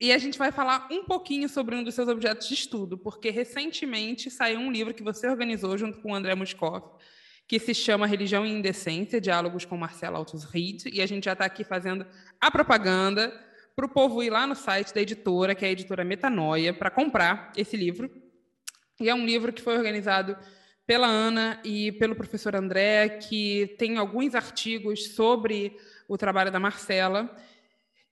[0.00, 3.30] e a gente vai falar um pouquinho sobre um dos seus objetos de estudo, porque
[3.30, 6.86] recentemente saiu um livro que você organizou junto com o André Muscoff,
[7.48, 11.32] que se chama Religião e Indecência, Diálogos com Marcelo Altos Reed, e a gente já
[11.32, 12.06] está aqui fazendo
[12.40, 13.32] a propaganda
[13.74, 16.90] para o povo ir lá no site da editora, que é a editora Metanoia, para
[16.90, 18.10] comprar esse livro.
[19.00, 20.36] E é um livro que foi organizado
[20.86, 27.34] pela Ana e pelo professor André, que tem alguns artigos sobre o trabalho da Marcela.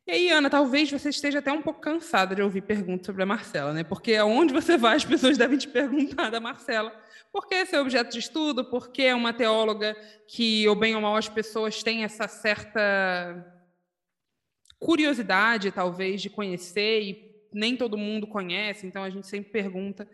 [0.07, 3.27] E aí, Ana, talvez você esteja até um pouco cansada de ouvir perguntas sobre a
[3.27, 3.85] Marcela, né?
[3.85, 6.93] Porque aonde você vai, as pessoas devem te perguntar da Marcela.
[7.33, 9.97] Porque esse é objeto de estudo, porque é uma teóloga
[10.27, 13.60] que, ou bem ou mal, as pessoas têm essa certa
[14.81, 20.09] curiosidade, talvez, de conhecer, e nem todo mundo conhece, então a gente sempre pergunta.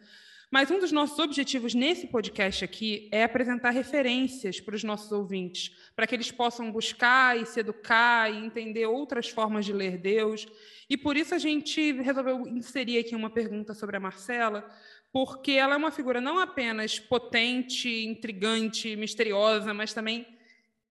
[0.50, 5.74] Mas um dos nossos objetivos nesse podcast aqui é apresentar referências para os nossos ouvintes,
[5.94, 10.46] para que eles possam buscar e se educar e entender outras formas de ler Deus.
[10.88, 14.68] E por isso a gente resolveu inserir aqui uma pergunta sobre a Marcela,
[15.12, 20.26] porque ela é uma figura não apenas potente, intrigante, misteriosa, mas também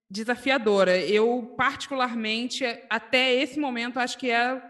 [0.10, 0.98] desafiadora.
[0.98, 4.62] Eu, particularmente, até esse momento, acho que é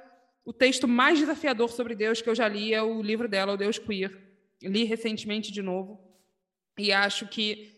[0.45, 3.57] o texto mais desafiador sobre Deus que eu já li, é o livro dela, O
[3.57, 4.25] Deus Queer
[4.61, 5.99] li recentemente de novo
[6.77, 7.73] e acho que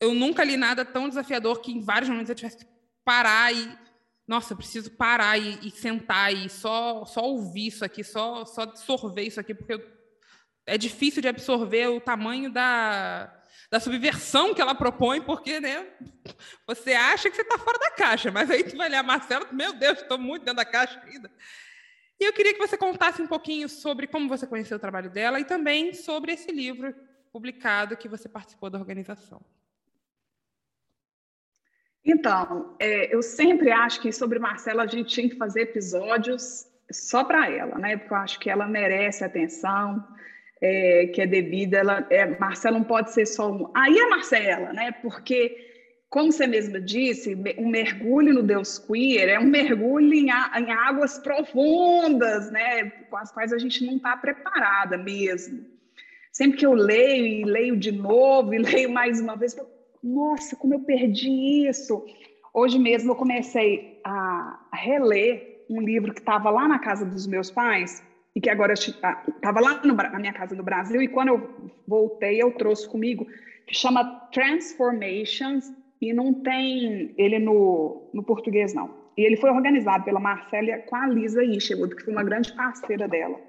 [0.00, 2.66] eu nunca li nada tão desafiador que em vários momentos eu tivesse que
[3.04, 3.86] parar e
[4.26, 8.62] nossa, eu preciso parar e, e, sentar e só só ouvir isso aqui, só só
[8.62, 9.96] absorver isso aqui porque eu,
[10.66, 13.32] é difícil de absorver o tamanho da
[13.70, 15.86] da subversão que ela propõe, porque né,
[16.66, 19.46] você acha que você está fora da caixa, mas aí tu vai ler a Marcela,
[19.52, 21.30] meu Deus, estou muito dentro da caixa ainda.
[22.18, 25.38] E eu queria que você contasse um pouquinho sobre como você conheceu o trabalho dela
[25.38, 26.94] e também sobre esse livro
[27.30, 29.40] publicado que você participou da organização.
[32.02, 37.24] Então, é, eu sempre acho que sobre Marcela a gente tinha que fazer episódios só
[37.24, 37.96] para ela, né?
[37.96, 40.06] Porque eu acho que ela merece atenção,
[40.60, 41.78] é, que é devida.
[41.78, 43.70] Ela, é, Marcela não pode ser só um.
[43.74, 44.92] Aí é Marcela, né?
[45.02, 45.56] Porque
[46.08, 51.18] como você mesma disse, um mergulho no Deus queer é um mergulho em, em águas
[51.18, 55.64] profundas, né, com as quais a gente não está preparada mesmo.
[56.32, 59.68] Sempre que eu leio e leio de novo e leio mais uma vez, eu,
[60.02, 62.04] nossa, como eu perdi isso.
[62.54, 67.50] Hoje mesmo eu comecei a reler um livro que estava lá na casa dos meus
[67.50, 68.02] pais
[68.36, 72.42] e que agora estava lá no, na minha casa no Brasil e quando eu voltei
[72.42, 73.26] eu trouxe comigo
[73.66, 78.94] que chama Transformations e não tem ele no, no português, não.
[79.16, 83.08] E ele foi organizado pela Marcélia com a Lisa Isherwood, que foi uma grande parceira
[83.08, 83.40] dela.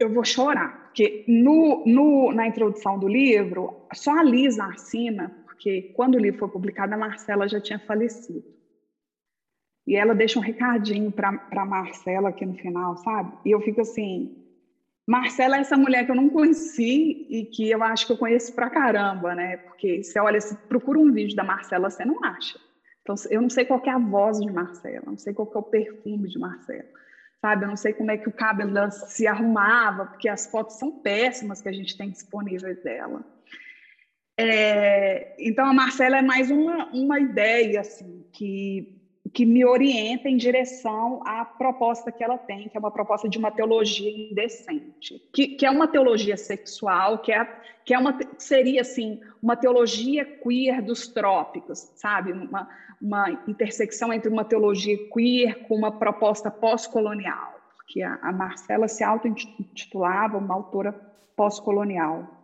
[0.00, 5.92] Eu vou chorar, porque no, no, na introdução do livro, só a Lisa assina, porque
[5.94, 8.57] quando o livro foi publicado, a Marcela já tinha falecido.
[9.88, 13.32] E ela deixa um recadinho para Marcela aqui no final, sabe?
[13.42, 14.36] E eu fico assim,
[15.06, 18.54] Marcela é essa mulher que eu não conheci e que eu acho que eu conheço
[18.54, 19.56] pra caramba, né?
[19.56, 22.60] Porque você olha, se procura um vídeo da Marcela, você não acha.
[23.00, 25.62] Então, eu não sei qual é a voz de Marcela, não sei qual é o
[25.62, 26.84] perfume de Marcela,
[27.40, 27.64] sabe?
[27.64, 31.00] Eu não sei como é que o cabelo dela se arrumava, porque as fotos são
[31.00, 33.24] péssimas que a gente tem disponíveis dela.
[34.36, 38.97] É, então, a Marcela é mais uma, uma ideia, assim, que
[39.28, 43.36] que me orienta em direção à proposta que ela tem, que é uma proposta de
[43.36, 47.44] uma teologia indecente, que, que é uma teologia sexual, que, é,
[47.84, 52.32] que é uma, seria assim uma teologia queer dos trópicos, sabe?
[52.32, 52.68] Uma,
[53.00, 59.02] uma intersecção entre uma teologia queer com uma proposta pós-colonial, porque a, a Marcela se
[59.02, 60.92] auto-intitulava uma autora
[61.36, 62.34] pós-colonial.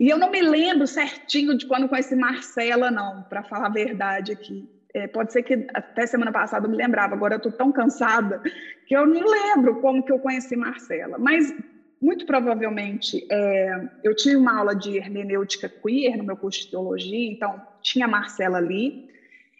[0.00, 4.32] E eu não me lembro certinho de quando conheci Marcela, não, para falar a verdade
[4.32, 7.72] aqui é, pode ser que até semana passada eu me lembrava, agora eu estou tão
[7.72, 8.40] cansada
[8.86, 11.18] que eu não lembro como que eu conheci Marcela.
[11.18, 11.52] Mas,
[12.00, 17.28] muito provavelmente, é, eu tive uma aula de hermenêutica queer no meu curso de teologia,
[17.30, 19.12] então tinha Marcela ali.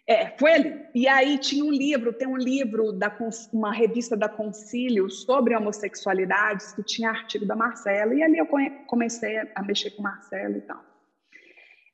[0.06, 0.80] É, foi ali.
[0.94, 3.10] E aí tinha um livro, tem um livro, da
[3.52, 8.46] uma revista da Concílio sobre homossexualidades, que tinha artigo da Marcela, e ali eu
[8.86, 10.93] comecei a mexer com Marcela e tal.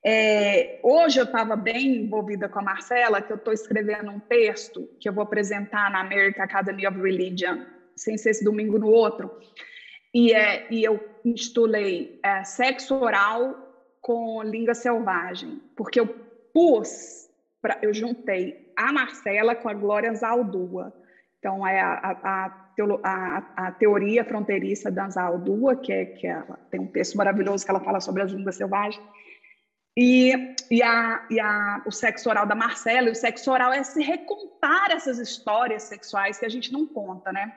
[0.02, 4.88] É, hoje eu estava bem envolvida com a Marcela, que eu estou escrevendo um texto
[4.98, 9.30] que eu vou apresentar na American Academy of Religion, sem ser esse domingo no outro,
[10.12, 13.54] e, é, e eu intitulei é, Sexo Oral
[14.00, 16.06] com Língua Selvagem, porque eu
[16.52, 17.28] pus,
[17.60, 20.92] pra, eu juntei a Marcela com a Glória Zaldua.
[21.38, 22.70] Então, é a, a,
[23.04, 27.70] a, a teoria fronteiriça da Zaldua, que, é, que ela tem um texto maravilhoso que
[27.70, 29.02] ela fala sobre as línguas selvagens,
[29.96, 33.82] e, e, a, e a, o sexo oral da Marcela, e o sexo oral é
[33.82, 37.52] se recontar essas histórias sexuais que a gente não conta, né?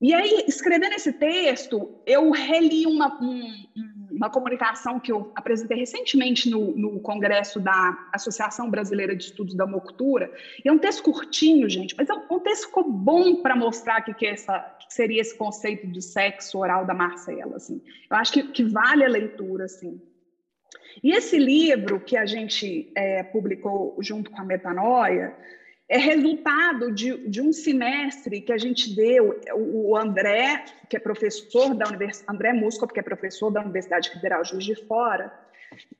[0.00, 3.64] E aí, escrevendo esse texto, eu reli uma, um,
[4.10, 9.66] uma comunicação que eu apresentei recentemente no, no, Congresso da Associação Brasileira de Estudos da
[9.66, 10.30] Mocultura.
[10.62, 14.02] E é um texto curtinho, gente, mas é um, um texto ficou bom para mostrar
[14.02, 17.56] que, que, essa, que seria esse conceito de sexo oral da Marcela.
[17.56, 17.80] Assim.
[18.10, 19.64] Eu acho que, que vale a leitura.
[19.64, 20.02] Assim.
[21.02, 25.34] E esse livro que a gente é, publicou junto com a Metanoia
[25.88, 31.74] é resultado de, de um semestre que a gente deu, o André, que é professor
[31.74, 35.32] da Universidade, André Musco, que é professor da Universidade Federal Juiz de Fora,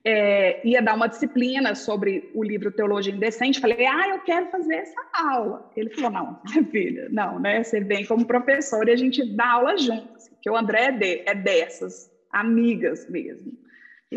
[0.03, 3.59] é, ia dar uma disciplina sobre o livro Teologia Indecente.
[3.59, 5.69] Falei, ah, eu quero fazer essa aula.
[5.75, 7.63] Ele falou, não, minha filha, não, né?
[7.63, 10.15] Você vem como professor e a gente dá aula juntos.
[10.15, 13.53] Assim, que o André é, de, é dessas, amigas mesmo.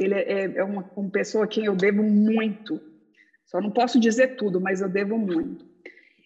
[0.02, 2.80] Ele é, é uma, uma pessoa a quem eu devo muito.
[3.46, 5.66] Só não posso dizer tudo, mas eu devo muito.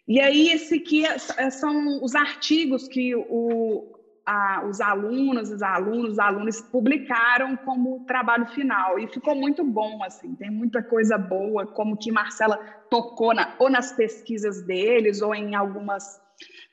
[0.06, 3.92] E aí, esse aqui é, é, são os artigos que o,
[4.26, 8.98] a, os alunos, os alunos, os alunos publicaram como trabalho final.
[8.98, 12.56] E ficou muito bom, assim, tem muita coisa boa, como que Marcela
[12.90, 16.20] tocou na, ou nas pesquisas deles, ou em algumas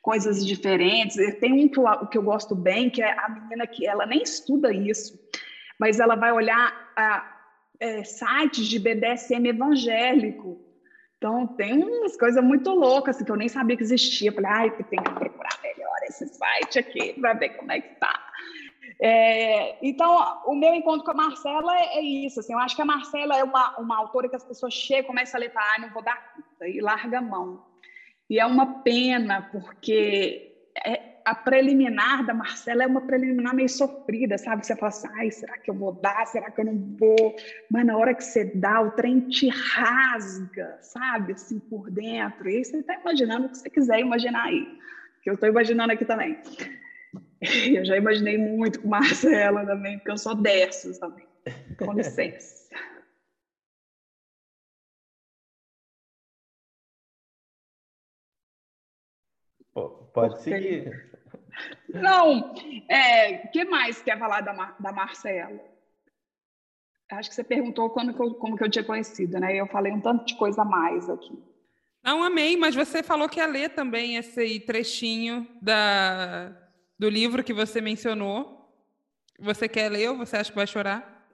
[0.01, 1.15] coisas diferentes.
[1.39, 4.21] Tem um que eu, que eu gosto bem, que é a menina que ela nem
[4.21, 5.19] estuda isso,
[5.79, 7.39] mas ela vai olhar a,
[7.79, 10.59] é, sites de BDSM evangélico.
[11.17, 14.31] Então, tem umas coisas muito loucas assim, que eu nem sabia que existia.
[14.31, 18.29] Falei, ai, tem que procurar melhor esse site aqui para ver como é que tá.
[19.01, 22.39] É, então, o meu encontro com a Marcela é, é, isso.
[22.39, 25.37] Assim, eu acho que a Marcela é uma, uma autora que as pessoas chegam, começam
[25.37, 27.65] a ler, ah, não vou dar conta, e larga a mão.
[28.29, 30.53] E é uma pena, porque
[30.85, 34.65] é, a preliminar da Marcela é uma preliminar meio sofrida, sabe?
[34.65, 36.25] Você fala assim, ai, será que eu vou dar?
[36.25, 37.35] Será que eu não vou?
[37.69, 41.33] Mas na hora que você dá, o trem te rasga, sabe?
[41.33, 42.49] Assim, por dentro.
[42.49, 44.65] E aí você está imaginando o que você quiser imaginar aí.
[45.21, 46.41] Que eu estou imaginando aqui também.
[47.71, 51.25] Eu já imaginei muito com Marcela também, porque eu sou dessas também.
[51.77, 52.67] Com licença.
[60.13, 61.08] Pode seguir.
[61.93, 62.53] Não,
[62.87, 65.59] é, que mais quer falar da, Mar, da Marcela?
[67.11, 69.55] Acho que você perguntou quando que eu, como que eu tinha conhecido, né?
[69.55, 71.37] Eu falei um tanto de coisa a mais aqui.
[72.03, 76.51] Não, amei, mas você falou que ia ler também esse trechinho da,
[76.97, 78.57] do livro que você mencionou.
[79.39, 81.27] Você quer ler ou você acha que vai chorar?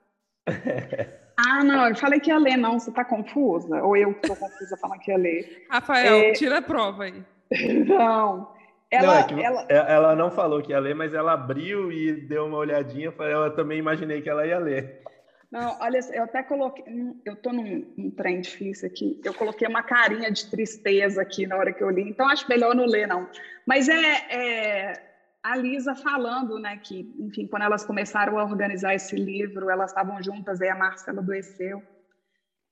[1.36, 2.78] ah, não, eu falei que ia ler, não.
[2.78, 3.82] Você está confusa?
[3.82, 5.66] Ou eu estou confusa falando que ia ler?
[5.70, 6.32] Rafael, é...
[6.32, 7.22] tira a prova aí.
[7.86, 8.55] Não,
[8.90, 9.66] ela, não, é que ela...
[9.68, 13.12] É, ela não falou que ia ler, mas ela abriu e deu uma olhadinha.
[13.18, 15.02] Eu também imaginei que ela ia ler.
[15.50, 16.84] Não, olha, eu até coloquei.
[17.24, 19.20] Eu estou num, num trem difícil aqui.
[19.24, 22.74] Eu coloquei uma carinha de tristeza aqui na hora que eu li, então acho melhor
[22.74, 23.28] não ler, não.
[23.64, 25.02] Mas é, é
[25.42, 30.20] a Lisa falando, né, que, enfim, quando elas começaram a organizar esse livro, elas estavam
[30.20, 31.82] juntas, aí a Marcela adoeceu.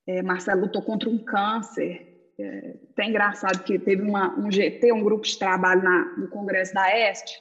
[0.06, 5.02] É, Marcela lutou contra um câncer é, até engraçado que teve uma, um GT, um
[5.02, 7.40] grupo de trabalho na, no Congresso da Este,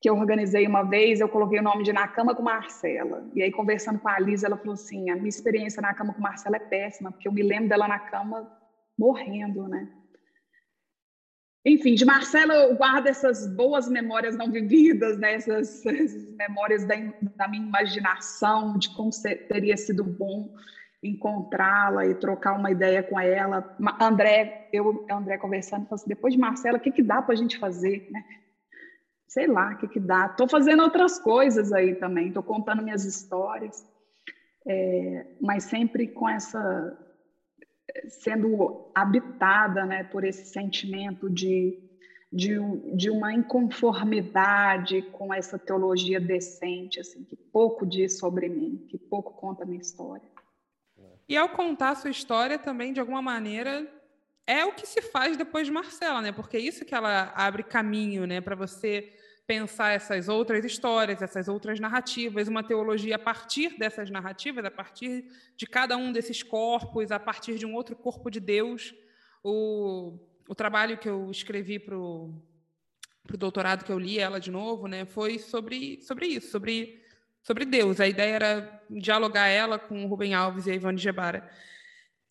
[0.00, 3.28] que eu organizei uma vez, eu coloquei o nome de Na Cama com Marcela.
[3.34, 6.20] E aí, conversando com a Lisa, ela falou assim: a minha experiência na cama com
[6.20, 8.50] Marcela é péssima, porque eu me lembro dela na cama
[8.98, 9.88] morrendo, né?
[11.64, 15.34] Enfim, de Marcela eu guardo essas boas memórias não vividas, né?
[15.34, 16.94] essas, essas memórias da,
[17.36, 19.10] da minha imaginação, de como
[19.48, 20.54] teria sido bom
[21.02, 23.76] encontrá-la e trocar uma ideia com ela.
[24.00, 27.36] André, eu André conversando, falou assim, depois de Marcela, o que, que dá para a
[27.36, 28.08] gente fazer?
[28.10, 28.24] Né?
[29.26, 30.26] Sei lá, o que, que dá.
[30.26, 33.86] Estou fazendo outras coisas aí também, estou contando minhas histórias,
[34.66, 36.96] é, mas sempre com essa
[38.08, 41.78] sendo habitada né, por esse sentimento de,
[42.32, 42.58] de,
[42.94, 49.32] de uma inconformidade com essa teologia decente, assim, que pouco diz sobre mim, que pouco
[49.34, 50.28] conta minha história.
[51.28, 53.86] E ao contar a sua história também, de alguma maneira,
[54.46, 56.32] é o que se faz depois de Marcela, né?
[56.32, 59.12] Porque é isso que ela abre caminho, né, para você
[59.46, 65.24] pensar essas outras histórias, essas outras narrativas, uma teologia a partir dessas narrativas, a partir
[65.56, 68.94] de cada um desses corpos, a partir de um outro corpo de Deus.
[69.42, 70.18] O,
[70.48, 72.34] o trabalho que eu escrevi para o
[73.38, 77.02] doutorado que eu li ela de novo, né, foi sobre, sobre isso, sobre
[77.48, 77.98] sobre Deus.
[77.98, 81.48] A ideia era dialogar ela com o Rubem Alves e a Ivone Gebara.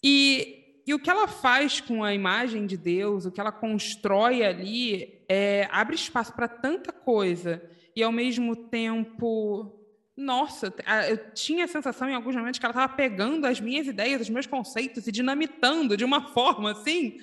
[0.03, 4.43] E, e o que ela faz com a imagem de Deus, o que ela constrói
[4.43, 7.67] ali, é, abre espaço para tanta coisa.
[7.95, 9.75] E, ao mesmo tempo,
[10.15, 10.71] nossa,
[11.09, 14.29] eu tinha a sensação em alguns momentos que ela estava pegando as minhas ideias, os
[14.29, 17.17] meus conceitos e dinamitando de uma forma assim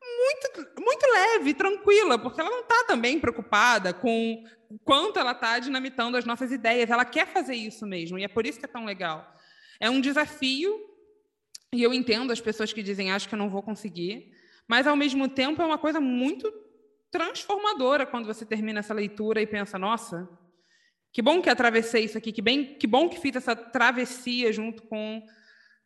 [0.00, 5.58] muito, muito leve, tranquila, porque ela não está também preocupada com o quanto ela está
[5.58, 6.88] dinamitando as nossas ideias.
[6.88, 9.34] Ela quer fazer isso mesmo, e é por isso que é tão legal.
[9.80, 10.72] É um desafio,
[11.74, 14.32] e eu entendo as pessoas que dizem, acho que eu não vou conseguir,
[14.68, 16.52] mas ao mesmo tempo é uma coisa muito
[17.10, 20.28] transformadora quando você termina essa leitura e pensa, nossa,
[21.12, 24.84] que bom que atravessei isso aqui, que, bem, que bom que fiz essa travessia junto
[24.84, 25.20] com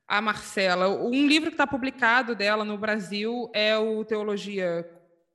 [0.06, 0.88] a Marcela.
[0.88, 4.86] Um livro que está publicado dela no Brasil é o Teologia.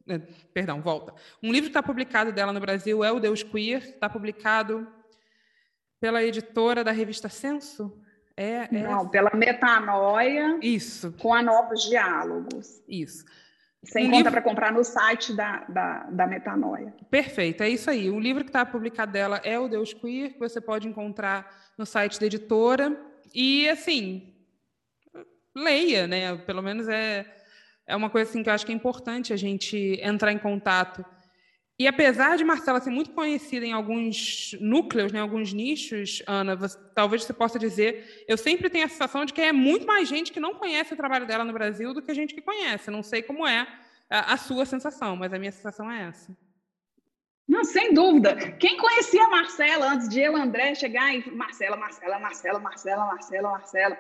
[0.10, 0.20] Eh,
[0.54, 1.14] perdão, volta.
[1.42, 4.88] Um livro que está publicado dela no Brasil é o Deus Queer, está publicado
[6.00, 8.02] pela editora da revista Censo.
[8.36, 8.68] É, é...
[8.72, 10.58] Não, pela Metanoia.
[10.62, 11.14] Isso.
[11.20, 12.82] Com a Novos Diálogos.
[12.88, 13.26] Isso.
[13.84, 14.32] Sem um conta livro...
[14.32, 16.94] para comprar no site da, da, da Metanoia.
[17.10, 18.10] Perfeito, é isso aí.
[18.10, 21.86] O livro que está publicado dela é o Deus Queer, que você pode encontrar no
[21.86, 22.98] site da editora.
[23.34, 24.34] E, assim,
[25.56, 26.36] leia, né?
[26.38, 27.26] Pelo menos é,
[27.90, 31.04] é uma coisa assim, que eu acho que é importante a gente entrar em contato.
[31.78, 36.78] E apesar de Marcela ser muito conhecida em alguns núcleos, né, alguns nichos, Ana, você,
[36.94, 40.32] talvez você possa dizer, eu sempre tenho a sensação de que é muito mais gente
[40.32, 42.92] que não conhece o trabalho dela no Brasil do que a gente que conhece.
[42.92, 43.66] Não sei como é
[44.10, 46.38] a, a sua sensação, mas a minha sensação é essa.
[47.48, 48.36] Não, sem dúvida.
[48.60, 53.52] Quem conhecia a Marcela antes de eu, André, chegar em Marcela, Marcela, Marcela, Marcela, Marcela,
[53.52, 53.98] Marcela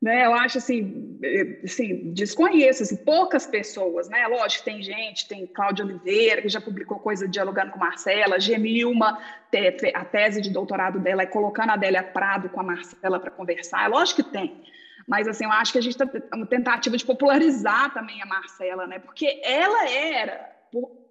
[0.00, 0.26] né?
[0.26, 4.26] Eu acho assim, eh, assim, desconheço assim, poucas pessoas, né?
[4.28, 9.18] Lógico, tem gente, tem Cláudia Oliveira, que já publicou coisa dialogando com Marcela, Gemilma,
[9.94, 13.86] a tese de doutorado dela é colocando a Adélia Prado com a Marcela para conversar.
[13.86, 14.62] É lógico que tem.
[15.06, 18.86] Mas assim, eu acho que a gente está uma tentativa de popularizar também a Marcela,
[18.86, 18.98] né?
[18.98, 20.57] Porque ela era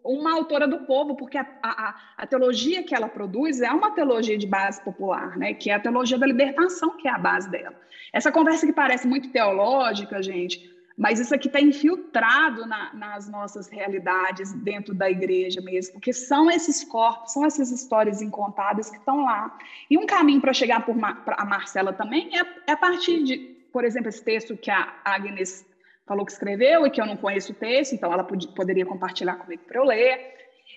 [0.04, 4.38] uma autora do povo, porque a, a, a, teologia que ela produz é uma teologia
[4.38, 5.54] de base popular, né?
[5.54, 7.76] que é a teologia da libertação, que é a base dela.
[8.14, 13.68] Essa conversa que parece muito teológica, gente, mas isso aqui está infiltrado na, nas nossas
[13.68, 19.24] realidades dentro da igreja mesmo, porque são esses corpos, são essas histórias incontadas que estão
[19.24, 19.56] lá.
[19.90, 23.38] E um caminho para chegar por a Marcela também é, é a partir de,
[23.72, 25.66] por exemplo, esse texto que a Agnes
[26.08, 29.36] falou que escreveu e que eu não conheço o texto, então ela pod poderia compartilhar
[29.36, 30.36] comigo para eu ler.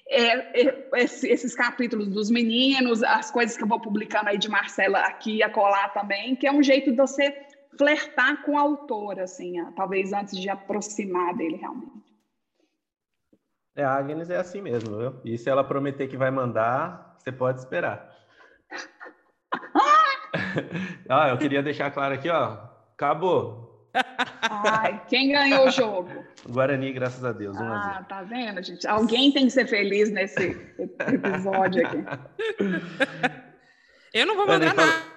[0.08, 4.98] É, é, esses capítulos dos meninos, as coisas que eu vou publicando aí de Marcela
[5.00, 7.34] aqui e acolá também, que é um jeito de você
[7.78, 12.10] flertar com o autor, assim, talvez antes de aproximar dele realmente.
[13.76, 15.20] É, a Agnes é assim mesmo, viu?
[15.24, 18.10] E se ela prometer que vai mandar, você pode esperar.
[21.08, 22.58] ah, eu queria deixar claro aqui, ó.
[22.94, 23.69] Acabou.
[24.42, 26.24] Ai, quem ganhou o jogo?
[26.48, 27.56] Guarani, graças a Deus.
[27.56, 28.86] ah, tá vendo, gente?
[28.86, 32.04] Alguém tem que ser feliz nesse episódio aqui.
[34.12, 35.10] Eu não vou mandar nada.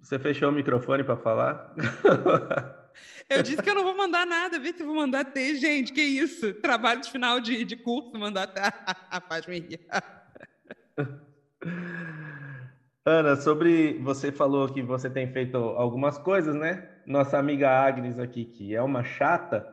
[0.00, 1.74] Você fechou o microfone para falar?
[3.28, 5.92] Eu disse que eu não vou mandar nada, vê se eu vou mandar ter, gente,
[5.92, 6.54] que isso?
[6.54, 8.62] Trabalho de final de, de curso, mandar ter.
[9.28, 9.80] Faz me rir.
[13.08, 16.90] Ana, sobre você falou que você tem feito algumas coisas, né?
[17.06, 19.64] Nossa amiga Agnes aqui, que é uma chata,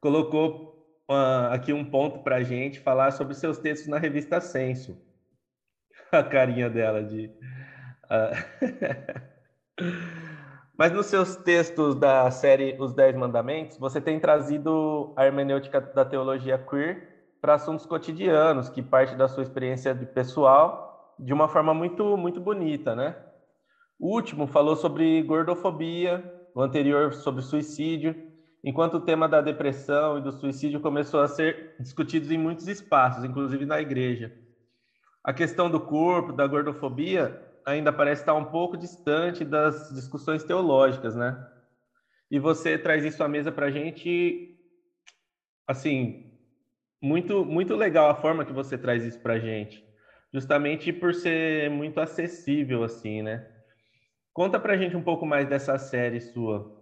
[0.00, 0.74] colocou
[1.06, 4.98] uh, aqui um ponto para gente falar sobre seus textos na revista Censo.
[6.10, 7.30] A carinha dela de.
[8.10, 8.32] Uh...
[10.78, 16.06] Mas nos seus textos da série Os Dez Mandamentos, você tem trazido a hermenêutica da
[16.06, 20.87] teologia queer para assuntos cotidianos, que parte da sua experiência de pessoal
[21.18, 23.16] de uma forma muito, muito bonita, né?
[23.98, 26.22] O último falou sobre gordofobia,
[26.54, 28.14] o anterior sobre suicídio,
[28.64, 33.24] enquanto o tema da depressão e do suicídio começou a ser discutido em muitos espaços,
[33.24, 34.32] inclusive na igreja.
[35.24, 41.16] A questão do corpo, da gordofobia, ainda parece estar um pouco distante das discussões teológicas,
[41.16, 41.44] né?
[42.30, 44.56] E você traz isso à mesa para a gente,
[45.66, 46.38] assim,
[47.02, 49.87] muito, muito legal a forma que você traz isso para a gente
[50.32, 53.46] justamente por ser muito acessível, assim, né?
[54.32, 56.76] Conta pra gente um pouco mais dessa série sua.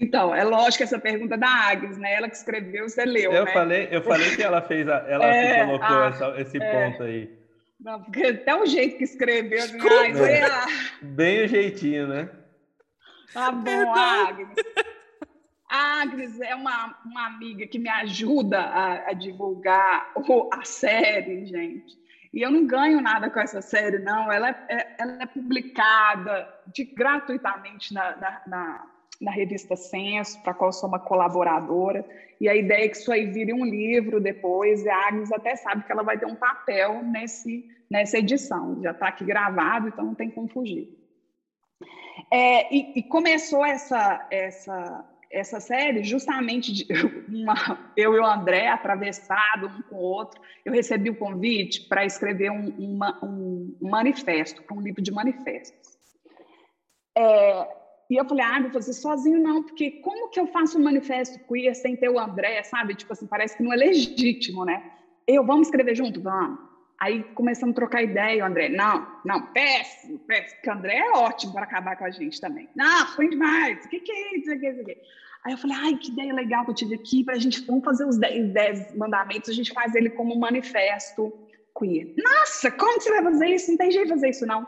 [0.00, 2.14] Então, é lógico essa pergunta da Agnes, né?
[2.14, 3.52] Ela que escreveu, você leu, eu né?
[3.52, 6.90] Falei, eu falei que ela fez, a, ela é, colocou ah, essa, esse é.
[6.90, 7.38] ponto aí.
[7.78, 10.66] Não, porque até o jeito que escreveu, assim, ah,
[11.02, 12.30] Bem o jeitinho, né?
[13.32, 14.54] Tá bom, Agnes.
[16.00, 20.12] A Agnes é uma, uma amiga que me ajuda a, a divulgar
[20.52, 22.00] a série, gente.
[22.32, 24.32] E eu não ganho nada com essa série, não.
[24.32, 28.86] Ela é, é ela é publicada de, gratuitamente na, na, na,
[29.20, 32.04] na revista Censo, para a qual sou uma colaboradora.
[32.40, 34.82] E a ideia é que isso aí vire um livro depois.
[34.84, 38.80] E a Agnes até sabe que ela vai ter um papel nesse, nessa edição.
[38.82, 40.88] Já está aqui gravado, então não tem como fugir.
[42.30, 46.86] É, e, e, começou essa, essa, essa série justamente de
[47.28, 50.40] uma, eu e o André atravessado um com o outro.
[50.64, 55.98] Eu recebi o convite para escrever um, uma, um, manifesto, um livro de manifestos.
[57.16, 57.68] É,
[58.10, 61.38] e eu falei, ah, vou fazer sozinho não, porque como que eu faço um manifesto
[61.46, 62.96] queer sem ter o André, sabe?
[62.96, 64.82] Tipo assim, parece que não é legítimo, né?
[65.26, 66.20] Eu, vamos escrever junto?
[66.20, 66.69] Vamos.
[67.00, 71.10] Aí começamos a trocar ideia, o André, não, não, péssimo, péssimo, porque o André é
[71.12, 72.68] ótimo para acabar com a gente também.
[72.76, 75.00] Não, foi demais, o que, que é isso, o que, é isso,
[75.42, 77.82] Aí eu falei, ai, que ideia legal que eu tive aqui, para a gente, vamos
[77.82, 81.32] fazer os 10, 10 mandamentos, a gente faz ele como um manifesto
[81.78, 82.12] queer.
[82.18, 83.70] Nossa, como você vai fazer isso?
[83.70, 84.66] Não tem jeito de fazer isso, não.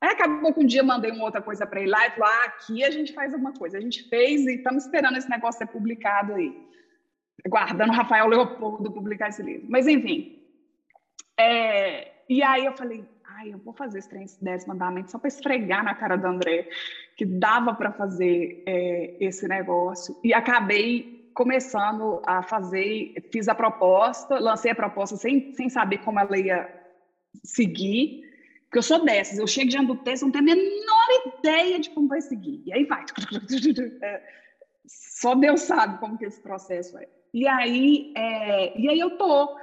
[0.00, 2.44] Aí acabou que um dia mandei uma outra coisa para ele lá e falou, ah,
[2.46, 3.78] aqui a gente faz alguma coisa.
[3.78, 6.52] A gente fez e estamos esperando esse negócio ser publicado aí.
[7.46, 9.66] Guardando o Rafael Leopoldo publicar esse livro.
[9.68, 10.39] Mas, enfim,
[11.40, 15.84] é, e aí eu falei, ai, eu vou fazer esses 10 mandamentos só para esfregar
[15.84, 16.68] na cara do André
[17.16, 20.16] que dava para fazer é, esse negócio.
[20.22, 26.20] E acabei começando a fazer, fiz a proposta, lancei a proposta sem, sem saber como
[26.20, 26.68] ela ia
[27.42, 28.28] seguir,
[28.64, 31.90] porque eu sou dessas, eu chego diante do texto, não tenho a menor ideia de
[31.90, 32.62] como vai seguir.
[32.64, 33.04] E aí vai.
[34.02, 34.22] É,
[34.86, 37.08] só Deus sabe como que esse processo é.
[37.32, 39.56] E aí, é, e aí eu tô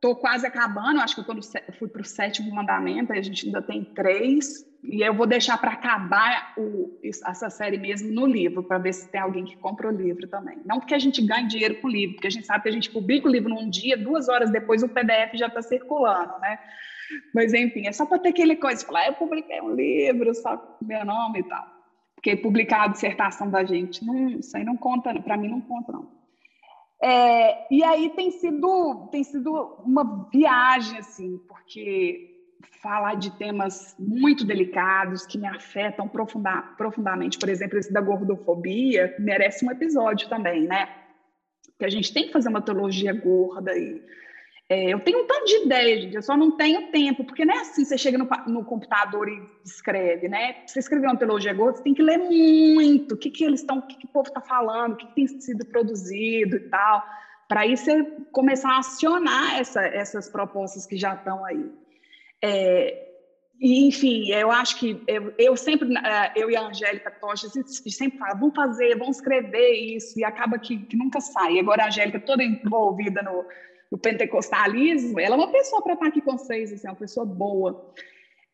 [0.00, 1.42] Estou quase acabando, acho que eu no,
[1.78, 5.72] fui para o sétimo mandamento, a gente ainda tem três, e eu vou deixar para
[5.72, 9.94] acabar o, essa série mesmo no livro, para ver se tem alguém que compra o
[9.94, 10.58] livro também.
[10.64, 12.72] Não porque a gente ganhe dinheiro com o livro, porque a gente sabe que a
[12.72, 16.58] gente publica o livro num dia, duas horas depois o PDF já está circulando, né?
[17.34, 20.56] Mas enfim, é só para ter aquele coisa, falar, ah, eu publiquei um livro, só
[20.56, 21.66] com meu nome e tal.
[22.14, 25.92] Porque publicar a dissertação da gente, não, isso aí não conta, para mim não conta,
[25.92, 26.19] não.
[27.02, 29.50] É, e aí tem sido, tem sido
[29.84, 32.30] uma viagem, assim, porque
[32.82, 39.14] falar de temas muito delicados que me afetam profunda, profundamente, por exemplo, esse da gordofobia,
[39.18, 40.88] merece um episódio também, né?
[41.78, 44.02] Que a gente tem que fazer uma teologia gorda e
[44.70, 47.52] é, eu tenho um tanto de ideia, gente, eu só não tenho tempo, porque não
[47.52, 50.58] é assim, você chega no, no computador e escreve, né?
[50.64, 53.78] Você escrever uma teologia gorda, você tem que ler muito, o que, que eles estão,
[53.78, 57.04] o que, que o povo está falando, o que, que tem sido produzido e tal,
[57.48, 58.00] para aí você
[58.30, 61.68] começar a acionar essa, essas propostas que já estão aí.
[62.40, 63.08] É,
[63.60, 68.34] enfim, eu acho que eu, eu, sempre, é, eu e a Angélica Tocha, sempre fala,
[68.34, 71.58] vamos fazer, vamos escrever isso, e acaba que, que nunca sai.
[71.58, 73.44] Agora a Angélica toda envolvida no
[73.90, 77.26] do pentecostalismo, ela é uma pessoa para estar aqui com vocês, assim, é uma pessoa
[77.26, 77.92] boa.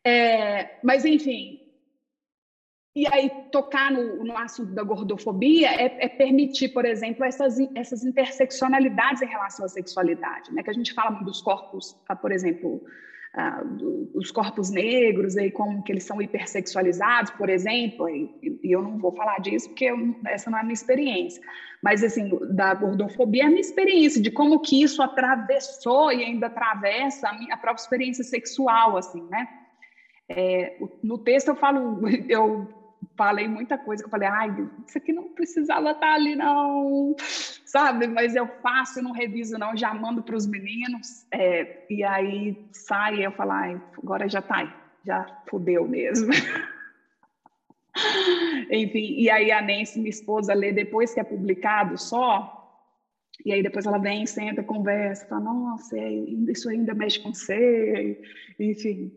[0.03, 1.61] É, mas, enfim,
[2.97, 8.03] e aí tocar no, no assunto da gordofobia é, é, permitir, por exemplo, essas, essas
[8.03, 10.63] interseccionalidades em relação à sexualidade, né?
[10.63, 12.81] que a gente fala dos corpos, ah, por exemplo,
[13.37, 13.61] ah,
[14.15, 18.97] os corpos negros aí como que eles são hipersexualizados, por exemplo, e, e eu não
[18.97, 21.39] vou falar disso porque eu, essa não é a minha experiência,
[21.83, 26.47] mas assim da gordofobia é a minha experiência de como que isso atravessou e ainda
[26.47, 29.47] atravessa a minha própria experiência sexual, assim, né?
[30.29, 32.67] É, no texto eu falo, eu
[33.17, 34.49] falei muita coisa que eu falei, ai,
[34.87, 37.15] isso aqui não precisava estar ali, não,
[37.65, 38.07] sabe?
[38.07, 42.67] Mas eu faço e não reviso, não, já mando para os meninos, é, e aí
[42.71, 44.71] sai, eu falo, ai, agora já tá,
[45.03, 46.31] já fudeu mesmo.
[48.69, 52.53] Enfim, e aí a Nancy, minha esposa, lê depois que é publicado só,
[53.43, 58.21] e aí depois ela vem, senta, conversa, fala, nossa, isso ainda mexe com você,
[58.59, 59.11] enfim.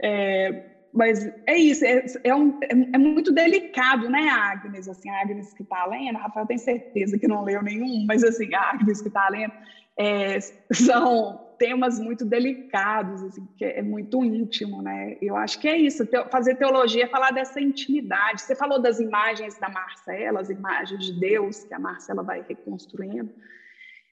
[0.00, 4.86] É, mas é isso, é, é, um, é, é, muito delicado, né, Agnes?
[4.86, 8.52] Assim, a Agnes que está lendo, Rafael tem certeza que não leu nenhum, mas assim,
[8.54, 9.52] a Agnes que está lendo,
[9.98, 10.38] é,
[10.72, 15.16] são temas muito delicados, assim, que é muito íntimo, né?
[15.22, 18.42] Eu acho que é isso, te, fazer teologia é falar dessa intimidade.
[18.42, 23.32] Você falou das imagens da Marcela, as imagens de Deus que a Marcela vai reconstruindo.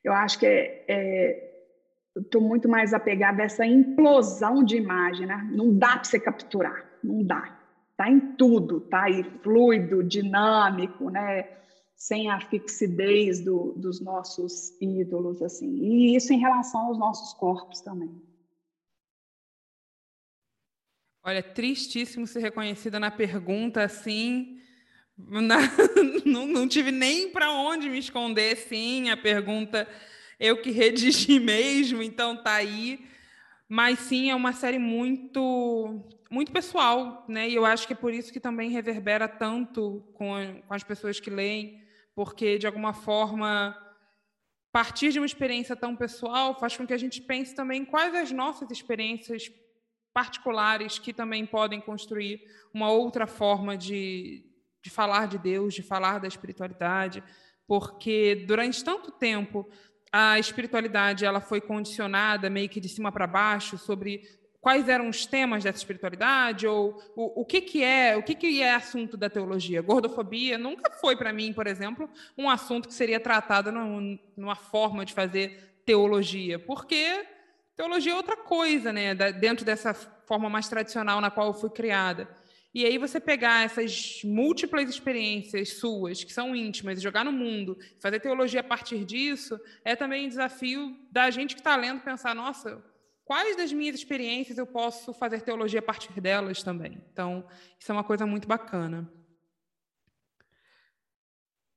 [0.02, 1.49] Eu acho que é, é
[2.16, 5.48] estou muito mais apegada a essa implosão de imagem, né?
[5.52, 7.58] Não dá para você capturar, não dá.
[7.96, 11.48] Tá em tudo, tá aí fluido, dinâmico, né?
[11.94, 15.68] Sem a fixidez do, dos nossos ídolos, assim.
[15.68, 18.10] E isso em relação aos nossos corpos também.
[21.22, 24.58] Olha, tristíssimo ser reconhecida na pergunta assim.
[25.18, 25.58] Na...
[26.24, 29.10] não, não tive nem para onde me esconder, sim.
[29.10, 29.86] A pergunta
[30.40, 33.06] eu que redigi mesmo, então tá aí.
[33.68, 37.48] Mas sim, é uma série muito muito pessoal, né?
[37.48, 41.18] E eu acho que é por isso que também reverbera tanto com, com as pessoas
[41.18, 41.82] que leem,
[42.14, 43.76] porque de alguma forma
[44.72, 48.30] partir de uma experiência tão pessoal faz com que a gente pense também quais as
[48.30, 49.50] nossas experiências
[50.12, 54.44] particulares que também podem construir uma outra forma de,
[54.82, 57.22] de falar de Deus, de falar da espiritualidade,
[57.66, 59.68] porque durante tanto tempo
[60.12, 64.22] a espiritualidade ela foi condicionada meio que de cima para baixo sobre
[64.60, 68.62] quais eram os temas dessa espiritualidade ou o, o que que é o que que
[68.62, 69.80] é assunto da teologia?
[69.80, 75.14] Gordofobia nunca foi para mim por exemplo um assunto que seria tratado numa forma de
[75.14, 77.26] fazer teologia porque
[77.76, 82.28] teologia é outra coisa né dentro dessa forma mais tradicional na qual eu fui criada
[82.72, 88.20] e aí você pegar essas múltiplas experiências suas, que são íntimas, jogar no mundo, fazer
[88.20, 92.80] teologia a partir disso, é também um desafio da gente que está lendo pensar, nossa,
[93.24, 97.02] quais das minhas experiências eu posso fazer teologia a partir delas também?
[97.12, 97.44] Então,
[97.78, 99.10] isso é uma coisa muito bacana.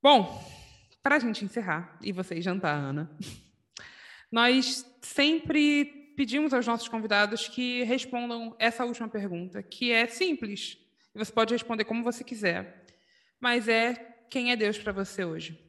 [0.02, 0.46] Bom,
[1.02, 3.10] para a gente encerrar e vocês jantar, Ana,
[4.32, 10.83] nós sempre pedimos aos nossos convidados que respondam essa última pergunta, que é simples.
[11.16, 12.86] E você pode responder como você quiser.
[13.40, 13.94] Mas é
[14.30, 15.60] quem é Deus para você hoje?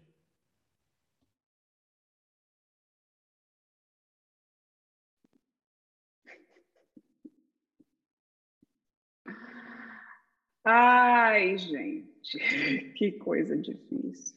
[10.64, 12.38] Ai, gente,
[12.96, 14.34] que coisa difícil.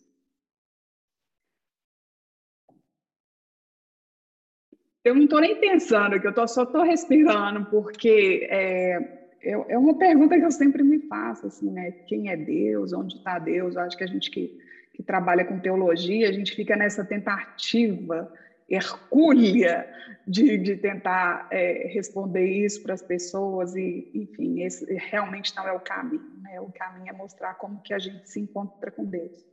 [5.04, 9.17] Eu não estou nem pensando, que eu tô, só estou respirando, porque é,
[9.48, 11.92] é, é uma pergunta que eu sempre me faço, assim, né?
[11.92, 12.92] Quem é Deus?
[12.92, 13.76] Onde está Deus?
[13.76, 14.58] Eu acho que a gente que,
[14.94, 18.32] que trabalha com teologia, a gente fica nessa tentativa
[18.70, 19.90] hercúlea
[20.28, 25.72] de, de tentar é, responder isso para as pessoas e, enfim, esse realmente não é
[25.72, 26.60] o caminho, né?
[26.60, 29.46] O caminho é mostrar como que a gente se encontra com Deus.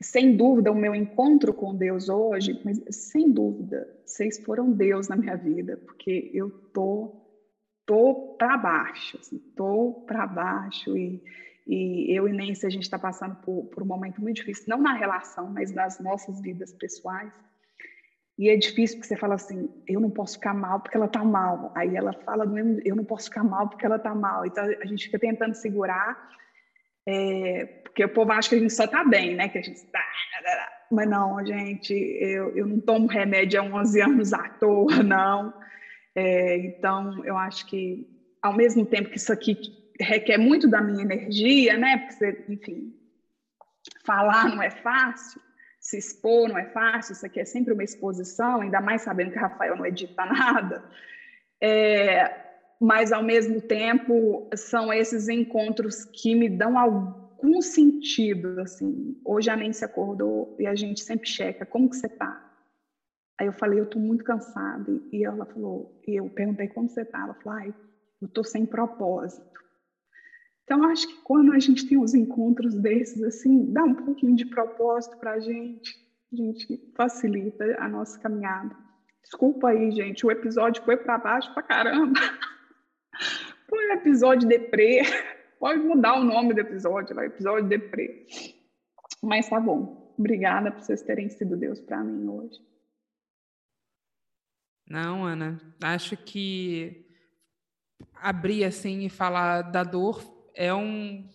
[0.00, 5.16] Sem dúvida, o meu encontro com Deus hoje, mas sem dúvida, vocês foram Deus na
[5.16, 7.19] minha vida, porque eu tô
[7.90, 11.20] tô para baixo, assim, tô para baixo e,
[11.66, 14.80] e eu e Nancy, a gente está passando por, por um momento muito difícil, não
[14.80, 17.32] na relação, mas nas nossas vidas pessoais.
[18.38, 21.24] E é difícil porque você fala assim, eu não posso ficar mal porque ela tá
[21.24, 21.72] mal.
[21.74, 24.46] Aí ela fala do mesmo, eu não posso ficar mal porque ela tá mal.
[24.46, 26.16] Então a gente fica tentando segurar,
[27.04, 29.48] é, porque o povo acha que a gente só tá bem, né?
[29.48, 30.00] Que a gente tá.
[30.92, 35.52] Mas não, gente, eu, eu não tomo remédio há 11 anos à toa, não.
[36.14, 38.06] É, então, eu acho que,
[38.42, 39.56] ao mesmo tempo que isso aqui
[40.00, 41.98] requer muito da minha energia, né?
[41.98, 42.94] Porque, você, enfim,
[44.04, 45.40] falar não é fácil,
[45.78, 49.38] se expor não é fácil, isso aqui é sempre uma exposição, ainda mais sabendo que
[49.38, 50.84] Rafael não edita nada.
[51.60, 52.48] É,
[52.80, 59.20] mas, ao mesmo tempo, são esses encontros que me dão algum sentido, assim.
[59.22, 62.49] Hoje a Nancy acordou e a gente sempre checa, como que você está?
[63.40, 65.00] Aí eu falei, eu estou muito cansada.
[65.10, 67.22] E ela falou, e eu perguntei como você está.
[67.22, 67.74] Ela falou, ai,
[68.20, 69.48] eu estou sem propósito.
[70.62, 74.44] Então, acho que quando a gente tem uns encontros desses, assim, dá um pouquinho de
[74.44, 75.90] propósito para a gente,
[76.30, 78.76] a gente facilita a nossa caminhada.
[79.22, 82.20] Desculpa aí, gente, o episódio foi para baixo para caramba.
[83.68, 85.02] Foi um episódio deprê.
[85.60, 88.26] Pode mudar o nome do episódio, vai episódio deprê.
[89.22, 90.12] Mas tá bom.
[90.18, 92.69] Obrigada por vocês terem sido Deus para mim hoje.
[94.90, 97.06] Não, Ana, acho que
[98.12, 100.20] abrir assim e falar da dor
[100.52, 101.30] é um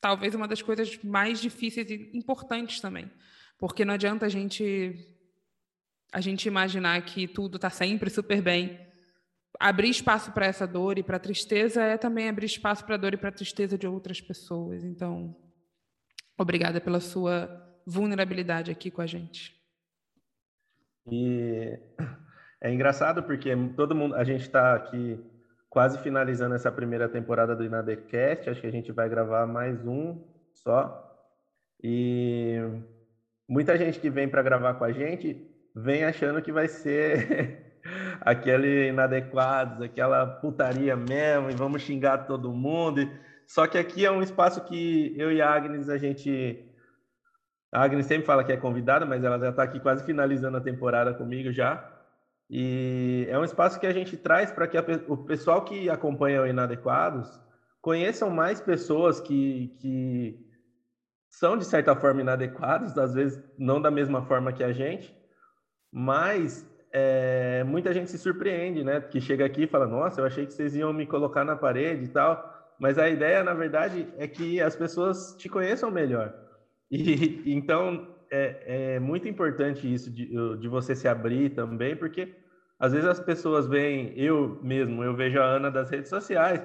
[0.00, 3.08] talvez uma das coisas mais difíceis e importantes também,
[3.56, 5.14] porque não adianta a gente
[6.12, 8.80] a gente imaginar que tudo está sempre super bem.
[9.60, 13.14] Abrir espaço para essa dor e para tristeza é também abrir espaço para a dor
[13.14, 14.82] e para a tristeza de outras pessoas.
[14.82, 15.36] Então,
[16.36, 17.48] obrigada pela sua
[17.86, 19.56] vulnerabilidade aqui com a gente.
[21.06, 21.78] E
[22.60, 25.18] é engraçado porque todo mundo, a gente está aqui
[25.68, 30.24] quase finalizando essa primeira temporada do Inadecast, acho que a gente vai gravar mais um
[30.52, 31.04] só.
[31.82, 32.58] E
[33.48, 37.78] muita gente que vem para gravar com a gente vem achando que vai ser
[38.20, 43.08] aquele inadequados, aquela putaria mesmo, e vamos xingar todo mundo.
[43.46, 46.64] Só que aqui é um espaço que eu e a Agnes, a gente.
[47.70, 50.60] A Agnes sempre fala que é convidada, mas ela já está aqui quase finalizando a
[50.60, 51.97] temporada comigo já.
[52.50, 56.42] E é um espaço que a gente traz para que a, o pessoal que acompanha
[56.42, 57.28] o Inadequados
[57.80, 60.48] conheçam mais pessoas que, que
[61.30, 65.14] são, de certa forma, inadequadas, às vezes não da mesma forma que a gente,
[65.92, 69.00] mas é, muita gente se surpreende, né?
[69.00, 72.04] Que chega aqui e fala: Nossa, eu achei que vocês iam me colocar na parede
[72.04, 72.54] e tal.
[72.78, 76.34] Mas a ideia, na verdade, é que as pessoas te conheçam melhor.
[76.90, 80.26] E então é, é muito importante isso de,
[80.58, 82.34] de você se abrir também, porque
[82.78, 86.62] às vezes as pessoas veem, eu mesmo, eu vejo a Ana das redes sociais,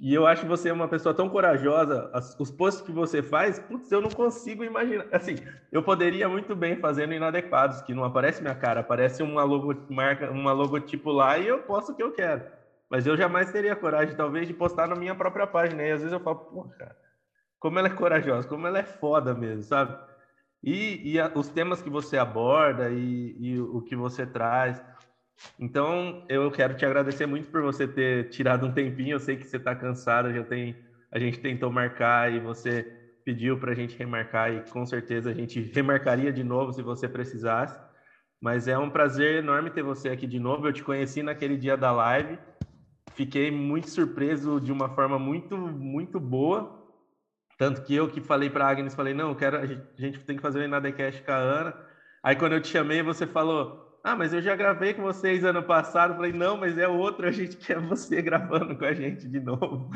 [0.00, 3.90] e eu acho você uma pessoa tão corajosa, as, os posts que você faz, putz,
[3.90, 5.06] eu não consigo imaginar.
[5.10, 5.34] Assim,
[5.72, 10.30] eu poderia muito bem fazendo inadequados, que não aparece minha cara, aparece uma logo marca,
[10.30, 12.44] uma logotipo lá e eu posto o que eu quero.
[12.88, 15.82] Mas eu jamais teria coragem, talvez, de postar na minha própria página.
[15.82, 16.96] E às vezes eu falo, pô, cara,
[17.58, 19.98] como ela é corajosa, como ela é foda mesmo, sabe?
[20.62, 24.82] E, e a, os temas que você aborda e, e o que você traz.
[25.58, 29.14] Então, eu quero te agradecer muito por você ter tirado um tempinho.
[29.14, 30.76] Eu sei que você está cansado, já tem,
[31.10, 32.82] a gente tentou marcar e você
[33.24, 37.06] pediu para a gente remarcar e com certeza a gente remarcaria de novo se você
[37.06, 37.78] precisasse.
[38.40, 40.66] Mas é um prazer enorme ter você aqui de novo.
[40.66, 42.38] Eu te conheci naquele dia da live,
[43.14, 46.77] fiquei muito surpreso de uma forma muito, muito boa.
[47.58, 50.42] Tanto que eu que falei para a Agnes, falei, não, quero, a gente tem que
[50.42, 51.74] fazer o Inadecast com a Ana.
[52.22, 55.62] Aí quando eu te chamei, você falou, ah, mas eu já gravei com vocês ano
[55.62, 56.14] passado.
[56.14, 59.90] Falei, não, mas é outro, a gente quer você gravando com a gente de novo.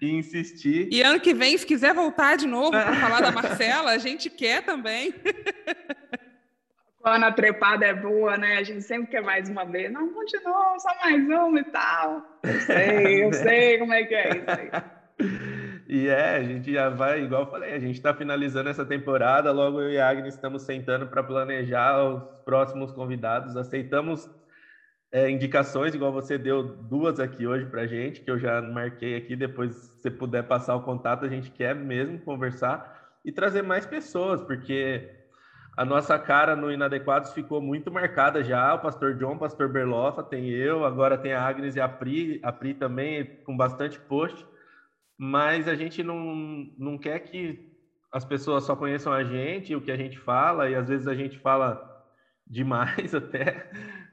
[0.00, 0.88] E insistir.
[0.92, 4.28] E ano que vem, se quiser voltar de novo para falar da Marcela, a gente
[4.28, 5.14] quer também.
[7.00, 8.58] Quando a trepada é boa, né?
[8.58, 9.90] A gente sempre quer mais uma vez.
[9.90, 12.40] Não, continua, só mais uma e tal.
[12.42, 14.70] Eu sei, eu sei como é que é isso aí.
[15.88, 19.52] E é, a gente já vai, igual eu falei, a gente está finalizando essa temporada,
[19.52, 23.56] logo eu e a Agnes estamos sentando para planejar os próximos convidados.
[23.56, 24.28] Aceitamos
[25.12, 29.16] é, indicações, igual você deu duas aqui hoje para a gente, que eu já marquei
[29.16, 29.36] aqui.
[29.36, 33.86] Depois, se você puder passar o contato, a gente quer mesmo conversar e trazer mais
[33.86, 35.08] pessoas, porque
[35.76, 38.74] a nossa cara no Inadequados ficou muito marcada já.
[38.74, 42.40] O pastor John, o pastor Berlofa, tem eu, agora tem a Agnes e a Pri,
[42.42, 44.44] a Pri também, com bastante post
[45.18, 46.34] mas a gente não,
[46.78, 47.74] não quer que
[48.12, 51.14] as pessoas só conheçam a gente, o que a gente fala, e às vezes a
[51.14, 52.04] gente fala
[52.46, 53.70] demais até,